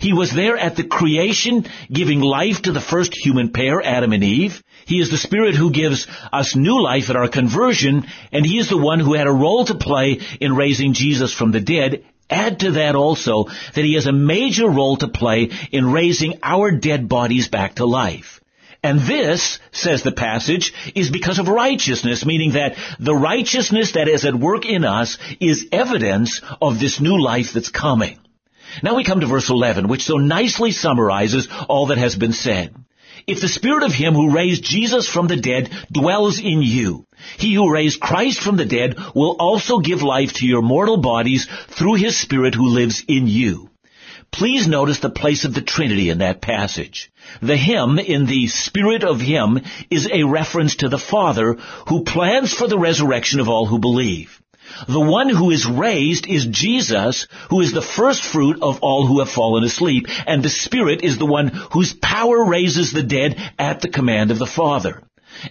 He 0.01 0.13
was 0.13 0.33
there 0.33 0.57
at 0.57 0.77
the 0.77 0.85
creation, 0.85 1.67
giving 1.91 2.21
life 2.21 2.63
to 2.63 2.73
the 2.73 2.81
first 2.81 3.15
human 3.15 3.51
pair, 3.51 3.83
Adam 3.83 4.13
and 4.13 4.25
Eve. 4.25 4.63
He 4.87 5.01
is 5.01 5.11
the 5.11 5.17
Spirit 5.17 5.55
who 5.55 5.71
gives 5.71 6.07
us 6.33 6.55
new 6.55 6.81
life 6.83 7.11
at 7.11 7.17
our 7.17 7.29
conversion, 7.29 8.07
and 8.33 8.47
He 8.47 8.59
is 8.59 8.69
the 8.69 8.79
one 8.79 9.01
who 9.01 9.15
had 9.15 9.27
a 9.27 9.33
role 9.33 9.65
to 9.65 9.75
play 9.75 10.21
in 10.41 10.55
raising 10.55 10.93
Jesus 10.93 11.33
from 11.33 11.53
the 11.53 11.61
dead. 11.61 12.05
Add 12.29 12.61
to 12.61 12.73
that 12.73 12.97
also 12.97 13.45
that 13.45 13.85
He 13.85 13.95
has 13.95 14.07
a 14.07 14.13
major 14.13 14.69
role 14.69 14.97
to 14.99 15.09
play 15.09 15.51
in 15.73 15.93
raising 15.93 16.39
our 16.43 16.71
dead 16.71 17.09
bodies 17.09 17.49
back 17.49 17.77
to 17.77 17.87
life. 17.87 18.41
And 18.83 19.01
this, 19.01 19.59
says 19.73 20.03
the 20.03 20.13
passage, 20.13 20.73
is 20.95 21.11
because 21.11 21.41
of 21.41 21.49
righteousness, 21.49 22.25
meaning 22.25 22.53
that 22.53 22.77
the 23.01 23.15
righteousness 23.15 23.93
that 23.93 24.07
is 24.09 24.25
at 24.25 24.35
work 24.35 24.65
in 24.65 24.85
us 24.85 25.19
is 25.41 25.67
evidence 25.73 26.41
of 26.63 26.79
this 26.79 27.01
new 27.01 27.21
life 27.21 27.53
that's 27.53 27.71
coming. 27.71 28.19
Now 28.83 28.95
we 28.95 29.05
come 29.05 29.21
to 29.21 29.27
verse 29.27 29.51
11, 29.51 29.89
which 29.89 30.05
so 30.05 30.17
nicely 30.17 30.73
summarizes 30.73 31.49
all 31.69 31.87
that 31.87 31.99
has 31.99 32.17
been 32.17 32.33
said. 32.33 32.75
If 33.27 33.41
the 33.41 33.49
spirit 33.49 33.83
of 33.83 33.93
him 33.93 34.15
who 34.15 34.31
raised 34.31 34.63
Jesus 34.63 35.09
from 35.09 35.27
the 35.27 35.37
dead 35.37 35.71
dwells 35.91 36.39
in 36.39 36.63
you, 36.63 37.07
he 37.39 37.55
who 37.55 37.73
raised 37.73 37.99
Christ 37.99 38.41
from 38.41 38.57
the 38.57 38.65
dead 38.65 38.97
will 39.15 39.37
also 39.39 39.79
give 39.79 40.03
life 40.03 40.35
to 40.35 40.47
your 40.47 40.63
mortal 40.63 40.99
bodies 40.99 41.47
through 41.69 41.95
his 41.95 42.17
spirit 42.17 42.55
who 42.55 42.69
lives 42.69 43.03
in 43.09 43.27
you. 43.27 43.71
Please 44.31 44.69
notice 44.69 44.99
the 44.99 45.11
place 45.11 45.45
of 45.45 45.55
the 45.55 45.63
Trinity 45.63 46.11
in 46.11 46.19
that 46.19 46.41
passage. 46.41 47.11
The 47.41 47.57
him 47.57 47.99
in 47.99 48.27
the 48.27 48.49
spirit 48.49 49.03
of 49.03 49.21
him 49.21 49.61
is 49.91 50.09
a 50.13 50.25
reference 50.25 50.77
to 50.77 50.89
the 50.89 50.99
Father 50.99 51.55
who 51.89 52.05
plans 52.05 52.53
for 52.53 52.69
the 52.69 52.79
resurrection 52.79 53.41
of 53.41 53.49
all 53.49 53.67
who 53.67 53.79
believe. 53.79 54.41
The 54.89 55.01
one 55.01 55.29
who 55.29 55.51
is 55.51 55.67
raised 55.67 56.27
is 56.27 56.47
Jesus, 56.47 57.27
who 57.51 57.61
is 57.61 57.73
the 57.73 57.83
first 57.83 58.23
fruit 58.23 58.63
of 58.63 58.81
all 58.83 59.07
who 59.07 59.21
have 59.21 59.31
fallen 59.31 59.65
asleep, 59.65 60.07
and 60.27 60.43
the 60.43 60.49
Spirit 60.49 61.03
is 61.03 61.19
the 61.19 61.27
one 61.27 61.49
whose 61.49 61.93
power 61.95 62.45
raises 62.45 62.93
the 62.93 63.03
dead 63.03 63.37
at 63.59 63.81
the 63.81 63.89
command 63.89 64.31
of 64.31 64.39
the 64.39 64.47
Father. 64.47 65.03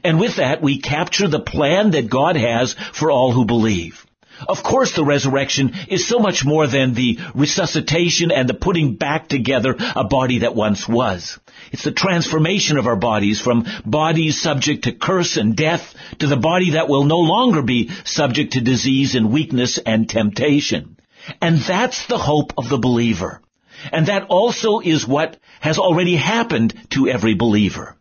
And 0.03 0.19
with 0.19 0.37
that, 0.37 0.61
we 0.61 0.79
capture 0.79 1.27
the 1.27 1.39
plan 1.39 1.91
that 1.91 2.09
God 2.09 2.35
has 2.35 2.73
for 2.73 3.11
all 3.11 3.31
who 3.31 3.45
believe. 3.45 4.04
Of 4.47 4.63
course, 4.63 4.91
the 4.91 5.05
resurrection 5.05 5.73
is 5.87 6.07
so 6.07 6.19
much 6.19 6.45
more 6.45 6.67
than 6.67 6.93
the 6.93 7.19
resuscitation 7.33 8.31
and 8.31 8.49
the 8.49 8.53
putting 8.53 8.95
back 8.95 9.27
together 9.27 9.75
a 9.95 10.03
body 10.03 10.39
that 10.39 10.55
once 10.55 10.87
was. 10.87 11.39
It's 11.71 11.83
the 11.83 11.91
transformation 11.91 12.77
of 12.77 12.87
our 12.87 12.95
bodies 12.95 13.39
from 13.39 13.65
bodies 13.85 14.41
subject 14.41 14.83
to 14.83 14.91
curse 14.91 15.37
and 15.37 15.55
death 15.55 15.95
to 16.19 16.27
the 16.27 16.37
body 16.37 16.71
that 16.71 16.89
will 16.89 17.05
no 17.05 17.19
longer 17.19 17.61
be 17.61 17.91
subject 18.03 18.53
to 18.53 18.61
disease 18.61 19.15
and 19.15 19.31
weakness 19.31 19.77
and 19.77 20.09
temptation. 20.09 20.97
And 21.41 21.57
that's 21.57 22.05
the 22.07 22.17
hope 22.17 22.53
of 22.57 22.69
the 22.69 22.77
believer. 22.77 23.41
And 23.91 24.07
that 24.07 24.27
also 24.29 24.79
is 24.79 25.07
what 25.07 25.37
has 25.59 25.79
already 25.79 26.15
happened 26.15 26.73
to 26.91 27.07
every 27.07 27.33
believer. 27.33 27.95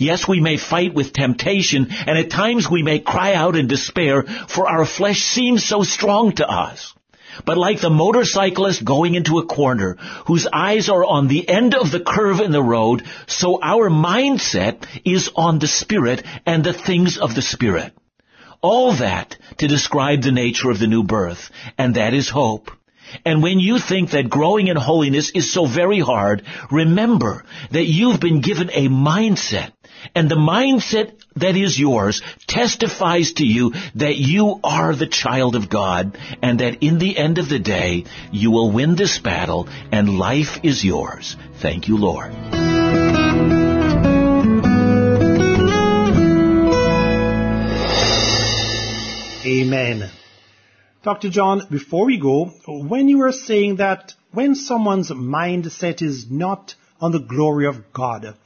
Yes, 0.00 0.26
we 0.26 0.40
may 0.40 0.56
fight 0.56 0.94
with 0.94 1.12
temptation, 1.12 1.88
and 1.90 2.16
at 2.16 2.30
times 2.30 2.70
we 2.70 2.82
may 2.82 3.00
cry 3.00 3.34
out 3.34 3.54
in 3.54 3.66
despair, 3.66 4.22
for 4.22 4.66
our 4.66 4.86
flesh 4.86 5.20
seems 5.20 5.62
so 5.62 5.82
strong 5.82 6.32
to 6.36 6.48
us. 6.48 6.94
But 7.44 7.58
like 7.58 7.82
the 7.82 7.90
motorcyclist 7.90 8.82
going 8.82 9.14
into 9.14 9.38
a 9.40 9.44
corner, 9.44 9.98
whose 10.24 10.46
eyes 10.50 10.88
are 10.88 11.04
on 11.04 11.28
the 11.28 11.46
end 11.46 11.74
of 11.74 11.90
the 11.90 12.00
curve 12.00 12.40
in 12.40 12.50
the 12.50 12.62
road, 12.62 13.02
so 13.26 13.60
our 13.62 13.90
mindset 13.90 14.86
is 15.04 15.30
on 15.36 15.58
the 15.58 15.68
Spirit 15.68 16.22
and 16.46 16.64
the 16.64 16.72
things 16.72 17.18
of 17.18 17.34
the 17.34 17.42
Spirit. 17.42 17.92
All 18.62 18.94
that 18.94 19.36
to 19.58 19.68
describe 19.68 20.22
the 20.22 20.32
nature 20.32 20.70
of 20.70 20.78
the 20.78 20.86
new 20.86 21.02
birth, 21.02 21.50
and 21.76 21.96
that 21.96 22.14
is 22.14 22.30
hope. 22.30 22.70
And 23.24 23.42
when 23.42 23.58
you 23.58 23.78
think 23.78 24.12
that 24.12 24.30
growing 24.30 24.68
in 24.68 24.76
holiness 24.76 25.30
is 25.34 25.52
so 25.52 25.66
very 25.66 26.00
hard, 26.00 26.42
remember 26.70 27.44
that 27.70 27.84
you've 27.84 28.20
been 28.20 28.40
given 28.40 28.70
a 28.70 28.88
mindset. 28.88 29.72
And 30.14 30.28
the 30.28 30.36
mindset 30.36 31.12
that 31.36 31.56
is 31.56 31.78
yours 31.78 32.22
testifies 32.46 33.32
to 33.34 33.44
you 33.44 33.72
that 33.94 34.16
you 34.16 34.60
are 34.64 34.94
the 34.94 35.06
child 35.06 35.56
of 35.56 35.68
God 35.68 36.18
and 36.42 36.60
that 36.60 36.82
in 36.82 36.98
the 36.98 37.16
end 37.16 37.38
of 37.38 37.48
the 37.48 37.58
day, 37.58 38.04
you 38.32 38.50
will 38.50 38.70
win 38.70 38.96
this 38.96 39.18
battle 39.18 39.68
and 39.92 40.18
life 40.18 40.60
is 40.62 40.84
yours. 40.84 41.36
Thank 41.60 41.88
you, 41.88 41.96
Lord. 41.96 42.32
Amen. 49.46 50.10
Dr. 51.02 51.30
John, 51.30 51.62
before 51.70 52.04
we 52.04 52.18
go, 52.18 52.52
when 52.66 53.08
you 53.08 53.18
were 53.18 53.32
saying 53.32 53.76
that 53.76 54.14
when 54.32 54.54
someone's 54.54 55.10
mindset 55.10 56.02
is 56.02 56.30
not 56.30 56.74
on 57.00 57.12
the 57.12 57.20
glory 57.20 57.66
of 57.66 57.92
God, 57.92 58.36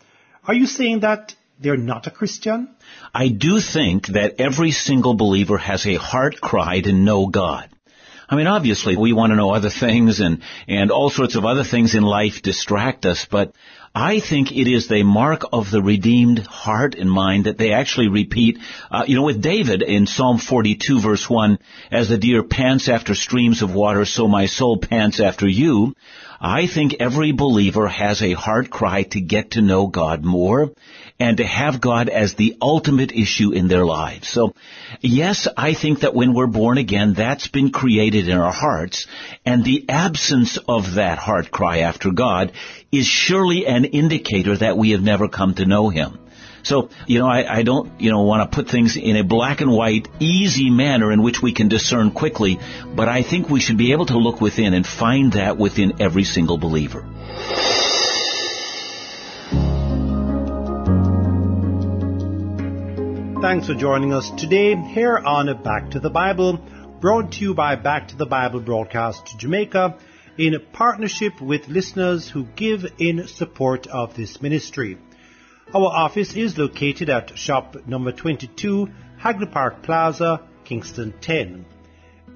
are 0.46 0.54
you 0.54 0.66
saying 0.66 1.00
that 1.00 1.34
they're 1.58 1.76
not 1.76 2.06
a 2.06 2.10
Christian? 2.10 2.74
I 3.14 3.28
do 3.28 3.60
think 3.60 4.08
that 4.08 4.40
every 4.40 4.70
single 4.70 5.14
believer 5.14 5.58
has 5.58 5.86
a 5.86 5.94
heart 5.94 6.40
cry 6.40 6.80
to 6.80 6.92
know 6.92 7.26
God. 7.26 7.70
I 8.28 8.36
mean, 8.36 8.46
obviously, 8.46 8.96
we 8.96 9.12
want 9.12 9.30
to 9.30 9.36
know 9.36 9.50
other 9.50 9.70
things 9.70 10.20
and, 10.20 10.42
and 10.66 10.90
all 10.90 11.10
sorts 11.10 11.36
of 11.36 11.44
other 11.44 11.64
things 11.64 11.94
in 11.94 12.02
life 12.02 12.40
distract 12.42 13.04
us, 13.04 13.26
but 13.30 13.52
I 13.94 14.18
think 14.18 14.50
it 14.50 14.66
is 14.66 14.88
the 14.88 15.04
mark 15.04 15.42
of 15.52 15.70
the 15.70 15.80
redeemed 15.82 16.40
heart 16.40 16.96
and 16.96 17.08
mind 17.08 17.44
that 17.44 17.58
they 17.58 17.72
actually 17.72 18.08
repeat. 18.08 18.58
Uh, 18.90 19.04
you 19.06 19.14
know, 19.14 19.22
with 19.22 19.40
David 19.40 19.82
in 19.82 20.06
Psalm 20.06 20.38
42 20.38 21.00
verse 21.00 21.30
1, 21.30 21.58
as 21.92 22.08
the 22.08 22.18
deer 22.18 22.42
pants 22.42 22.88
after 22.88 23.14
streams 23.14 23.62
of 23.62 23.72
water, 23.72 24.04
so 24.04 24.26
my 24.26 24.46
soul 24.46 24.78
pants 24.78 25.20
after 25.20 25.46
you. 25.46 25.94
I 26.40 26.66
think 26.66 26.96
every 27.00 27.32
believer 27.32 27.88
has 27.88 28.22
a 28.22 28.32
heart 28.32 28.70
cry 28.70 29.02
to 29.04 29.20
get 29.20 29.52
to 29.52 29.62
know 29.62 29.86
God 29.86 30.24
more 30.24 30.72
and 31.18 31.36
to 31.36 31.44
have 31.44 31.80
God 31.80 32.08
as 32.08 32.34
the 32.34 32.56
ultimate 32.60 33.12
issue 33.12 33.52
in 33.52 33.68
their 33.68 33.84
lives. 33.84 34.28
So, 34.28 34.54
yes, 35.00 35.46
I 35.56 35.74
think 35.74 36.00
that 36.00 36.14
when 36.14 36.34
we're 36.34 36.46
born 36.46 36.78
again, 36.78 37.14
that's 37.14 37.46
been 37.46 37.70
created 37.70 38.28
in 38.28 38.36
our 38.36 38.52
hearts, 38.52 39.06
and 39.46 39.64
the 39.64 39.88
absence 39.88 40.58
of 40.68 40.94
that 40.94 41.18
heart 41.18 41.50
cry 41.50 41.78
after 41.78 42.10
God 42.10 42.52
is 42.90 43.06
surely 43.06 43.66
an 43.66 43.84
indicator 43.84 44.56
that 44.56 44.76
we 44.76 44.90
have 44.90 45.02
never 45.02 45.28
come 45.28 45.54
to 45.54 45.66
know 45.66 45.88
Him. 45.88 46.18
So, 46.64 46.88
you 47.06 47.18
know, 47.18 47.26
I, 47.26 47.58
I 47.58 47.62
don't, 47.62 48.00
you 48.00 48.10
know, 48.10 48.22
want 48.22 48.50
to 48.50 48.56
put 48.56 48.70
things 48.70 48.96
in 48.96 49.16
a 49.16 49.22
black 49.22 49.60
and 49.60 49.70
white, 49.70 50.08
easy 50.18 50.70
manner 50.70 51.12
in 51.12 51.22
which 51.22 51.42
we 51.42 51.52
can 51.52 51.68
discern 51.68 52.10
quickly, 52.10 52.58
but 52.96 53.06
I 53.06 53.22
think 53.22 53.50
we 53.50 53.60
should 53.60 53.76
be 53.76 53.92
able 53.92 54.06
to 54.06 54.16
look 54.16 54.40
within 54.40 54.72
and 54.72 54.86
find 54.86 55.34
that 55.34 55.58
within 55.58 56.00
every 56.00 56.24
single 56.24 56.56
believer. 56.56 57.04
Thanks 63.42 63.66
for 63.66 63.74
joining 63.74 64.14
us 64.14 64.30
today 64.30 64.74
here 64.74 65.18
on 65.18 65.62
Back 65.62 65.90
to 65.90 66.00
the 66.00 66.08
Bible, 66.08 66.58
brought 66.98 67.32
to 67.32 67.44
you 67.44 67.52
by 67.52 67.76
Back 67.76 68.08
to 68.08 68.16
the 68.16 68.24
Bible 68.24 68.60
Broadcast 68.60 69.38
Jamaica 69.38 69.98
in 70.38 70.54
partnership 70.72 71.42
with 71.42 71.68
listeners 71.68 72.26
who 72.28 72.44
give 72.56 72.86
in 72.96 73.28
support 73.28 73.86
of 73.86 74.16
this 74.16 74.40
ministry. 74.40 74.96
Our 75.74 75.86
office 75.86 76.36
is 76.36 76.56
located 76.56 77.10
at 77.10 77.36
shop 77.36 77.74
number 77.84 78.12
22, 78.12 78.88
Hagley 79.16 79.46
Park 79.46 79.82
Plaza, 79.82 80.40
Kingston 80.62 81.12
10. 81.20 81.64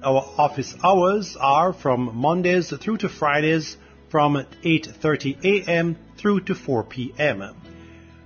Our 0.03 0.25
office 0.37 0.75
hours 0.83 1.37
are 1.39 1.71
from 1.71 2.17
Mondays 2.17 2.69
through 2.69 2.97
to 2.97 3.07
Fridays 3.07 3.77
from 4.09 4.33
8:30 4.33 5.45
a.m. 5.45 5.95
through 6.17 6.41
to 6.41 6.53
4 6.53 6.83
p.m. 6.83 7.55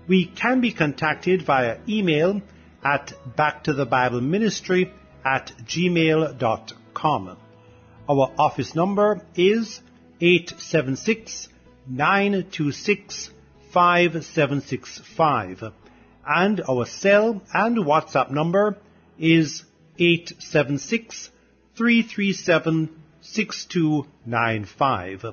We 0.08 0.26
can 0.26 0.62
be 0.62 0.72
contacted 0.74 1.44
via 1.44 1.78
email 1.88 2.42
at 2.84 3.14
backtothebibleministry 3.38 4.92
at 5.24 5.52
gmail.com. 5.64 7.38
Our 8.10 8.32
office 8.40 8.74
number 8.74 9.22
is 9.36 9.80
876 10.20 11.50
926 11.88 13.33
5765 13.74 15.74
and 16.26 16.62
our 16.70 16.86
cell 16.86 17.42
and 17.54 17.78
WhatsApp 17.78 18.30
number 18.30 18.78
is 19.18 19.64
876 19.98 21.32
337 21.76 22.90
6295. 23.22 25.26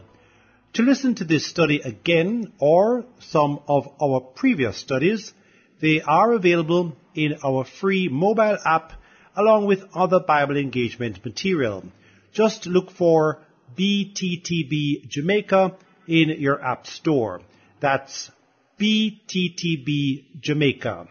To 0.75 0.83
listen 0.83 1.15
to 1.17 1.25
this 1.25 1.47
study 1.47 1.81
again 1.81 2.53
or 2.59 3.05
some 3.19 3.61
of 3.69 3.89
our 4.01 4.21
previous 4.21 4.79
studies, 4.79 5.35
they 5.81 6.01
are 6.01 6.33
available 6.33 6.97
in 7.15 7.37
our 7.45 7.65
free 7.65 8.09
mobile 8.09 8.57
app 8.65 8.95
along 9.37 9.67
with 9.67 9.85
other 9.95 10.21
Bible 10.21 10.57
engagement 10.57 11.23
material. 11.25 11.85
Just 12.33 12.67
look 12.67 12.91
for 12.91 13.43
BTTB 13.77 15.09
Jamaica 15.09 15.77
in 16.07 16.41
your 16.41 16.65
app 16.65 16.87
store. 16.87 17.43
That's 17.81 18.31
BTTB 18.79 20.41
Jamaica. 20.41 21.09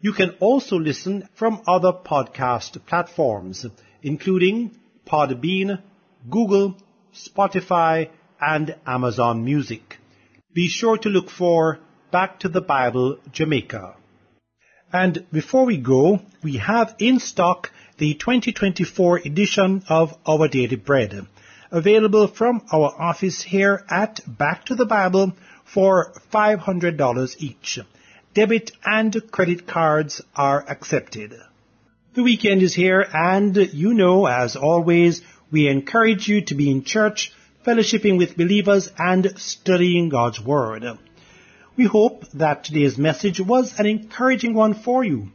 You 0.00 0.12
can 0.12 0.30
also 0.40 0.76
listen 0.76 1.28
from 1.34 1.62
other 1.66 1.92
podcast 1.92 2.84
platforms, 2.86 3.66
including 4.02 4.78
Podbean, 5.06 5.82
Google, 6.28 6.76
Spotify, 7.14 8.08
and 8.40 8.76
Amazon 8.86 9.44
Music. 9.44 9.98
Be 10.54 10.68
sure 10.68 10.96
to 10.98 11.08
look 11.08 11.30
for 11.30 11.78
Back 12.10 12.40
to 12.40 12.48
the 12.48 12.60
Bible 12.60 13.18
Jamaica. 13.30 13.94
And 14.92 15.24
before 15.30 15.66
we 15.66 15.76
go, 15.76 16.20
we 16.42 16.56
have 16.56 16.96
in 16.98 17.20
stock 17.20 17.70
the 17.98 18.14
2024 18.14 19.18
edition 19.18 19.84
of 19.88 20.16
Our 20.26 20.48
Daily 20.48 20.76
Bread, 20.76 21.26
available 21.70 22.26
from 22.26 22.62
our 22.72 22.92
office 22.98 23.42
here 23.42 23.84
at 23.88 24.20
Back 24.26 24.64
to 24.66 24.74
the 24.74 24.86
Bible 24.86 25.34
for 25.72 26.12
$500 26.32 27.36
each. 27.38 27.78
Debit 28.34 28.72
and 28.84 29.30
credit 29.30 29.66
cards 29.66 30.20
are 30.34 30.64
accepted. 30.68 31.34
The 32.14 32.22
weekend 32.24 32.62
is 32.62 32.74
here 32.74 33.06
and 33.12 33.56
you 33.56 33.94
know, 33.94 34.26
as 34.26 34.56
always, 34.56 35.22
we 35.52 35.68
encourage 35.68 36.28
you 36.28 36.40
to 36.42 36.54
be 36.54 36.70
in 36.70 36.84
church, 36.84 37.32
fellowshipping 37.64 38.18
with 38.18 38.36
believers 38.36 38.90
and 38.98 39.32
studying 39.36 40.08
God's 40.08 40.40
Word. 40.40 40.84
We 41.76 41.84
hope 41.84 42.24
that 42.34 42.64
today's 42.64 42.98
message 42.98 43.40
was 43.40 43.78
an 43.78 43.86
encouraging 43.86 44.54
one 44.54 44.74
for 44.74 45.04
you 45.04 45.28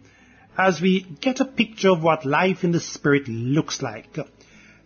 as 0.58 0.82
we 0.82 1.02
get 1.22 1.40
a 1.40 1.46
picture 1.46 1.92
of 1.92 2.04
what 2.04 2.26
life 2.26 2.64
in 2.64 2.72
the 2.72 2.80
Spirit 2.80 3.28
looks 3.28 3.82
like. 3.82 4.18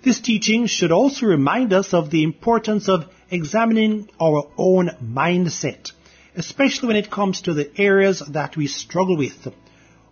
This 0.02 0.22
teaching 0.22 0.68
should 0.68 0.94
also 0.94 1.26
remind 1.26 1.74
us 1.74 1.94
of 1.94 2.10
the 2.10 2.24
importance 2.24 2.88
of 2.88 3.10
examining 3.30 4.10
our 4.20 4.48
own 4.58 4.92
mindset, 5.04 5.92
especially 6.38 6.88
when 6.88 6.96
it 6.96 7.12
comes 7.12 7.42
to 7.42 7.54
the 7.54 7.70
areas 7.78 8.20
that 8.20 8.56
we 8.56 8.68
struggle 8.68 9.18
with. 9.18 9.50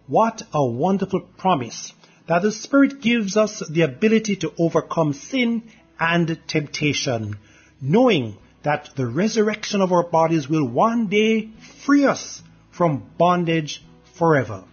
What 0.07 0.41
a 0.53 0.65
wonderful 0.65 1.21
promise 1.37 1.93
that 2.27 2.41
the 2.41 2.51
Spirit 2.51 2.99
gives 3.01 3.37
us 3.37 3.63
the 3.69 3.83
ability 3.83 4.35
to 4.37 4.53
overcome 4.57 5.13
sin 5.13 5.63
and 5.97 6.37
temptation, 6.47 7.37
knowing 7.79 8.35
that 8.63 8.89
the 8.97 9.07
resurrection 9.07 9.81
of 9.81 9.93
our 9.93 10.03
bodies 10.03 10.49
will 10.49 10.65
one 10.65 11.07
day 11.07 11.49
free 11.85 12.03
us 12.03 12.41
from 12.71 13.09
bondage 13.17 13.81
forever. 14.17 14.65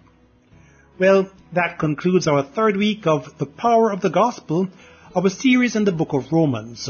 Well, 0.99 1.31
that 1.53 1.79
concludes 1.79 2.27
our 2.27 2.43
third 2.43 2.77
week 2.77 3.07
of 3.07 3.39
The 3.39 3.47
Power 3.47 3.93
of 3.93 4.01
the 4.01 4.11
Gospel, 4.11 4.69
our 5.15 5.31
series 5.31 5.77
in 5.77 5.85
the 5.85 5.93
book 5.93 6.13
of 6.13 6.33
Romans. 6.33 6.89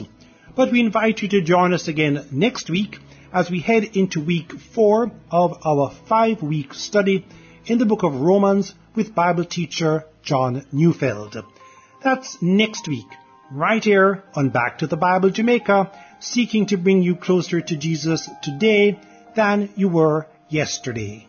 But 0.56 0.72
we 0.72 0.80
invite 0.80 1.20
you 1.20 1.28
to 1.28 1.42
join 1.42 1.74
us 1.74 1.88
again 1.88 2.26
next 2.30 2.70
week 2.70 2.98
as 3.32 3.50
we 3.50 3.60
head 3.60 3.84
into 3.96 4.24
week 4.24 4.52
four 4.52 5.10
of 5.30 5.58
our 5.66 5.90
five 6.08 6.42
week 6.42 6.72
study 6.72 7.26
in 7.66 7.78
the 7.78 7.86
book 7.86 8.02
of 8.02 8.20
Romans 8.20 8.74
with 8.94 9.14
Bible 9.14 9.44
teacher 9.44 10.04
John 10.22 10.64
Neufeld. 10.72 11.36
That's 12.02 12.40
next 12.40 12.88
week, 12.88 13.08
right 13.50 13.84
here 13.84 14.24
on 14.34 14.50
Back 14.50 14.78
to 14.78 14.86
the 14.86 14.96
Bible 14.96 15.30
Jamaica, 15.30 15.90
seeking 16.20 16.66
to 16.66 16.78
bring 16.78 17.02
you 17.02 17.16
closer 17.16 17.60
to 17.60 17.76
Jesus 17.76 18.30
today 18.42 18.98
than 19.36 19.70
you 19.76 19.88
were 19.88 20.28
yesterday. 20.48 21.26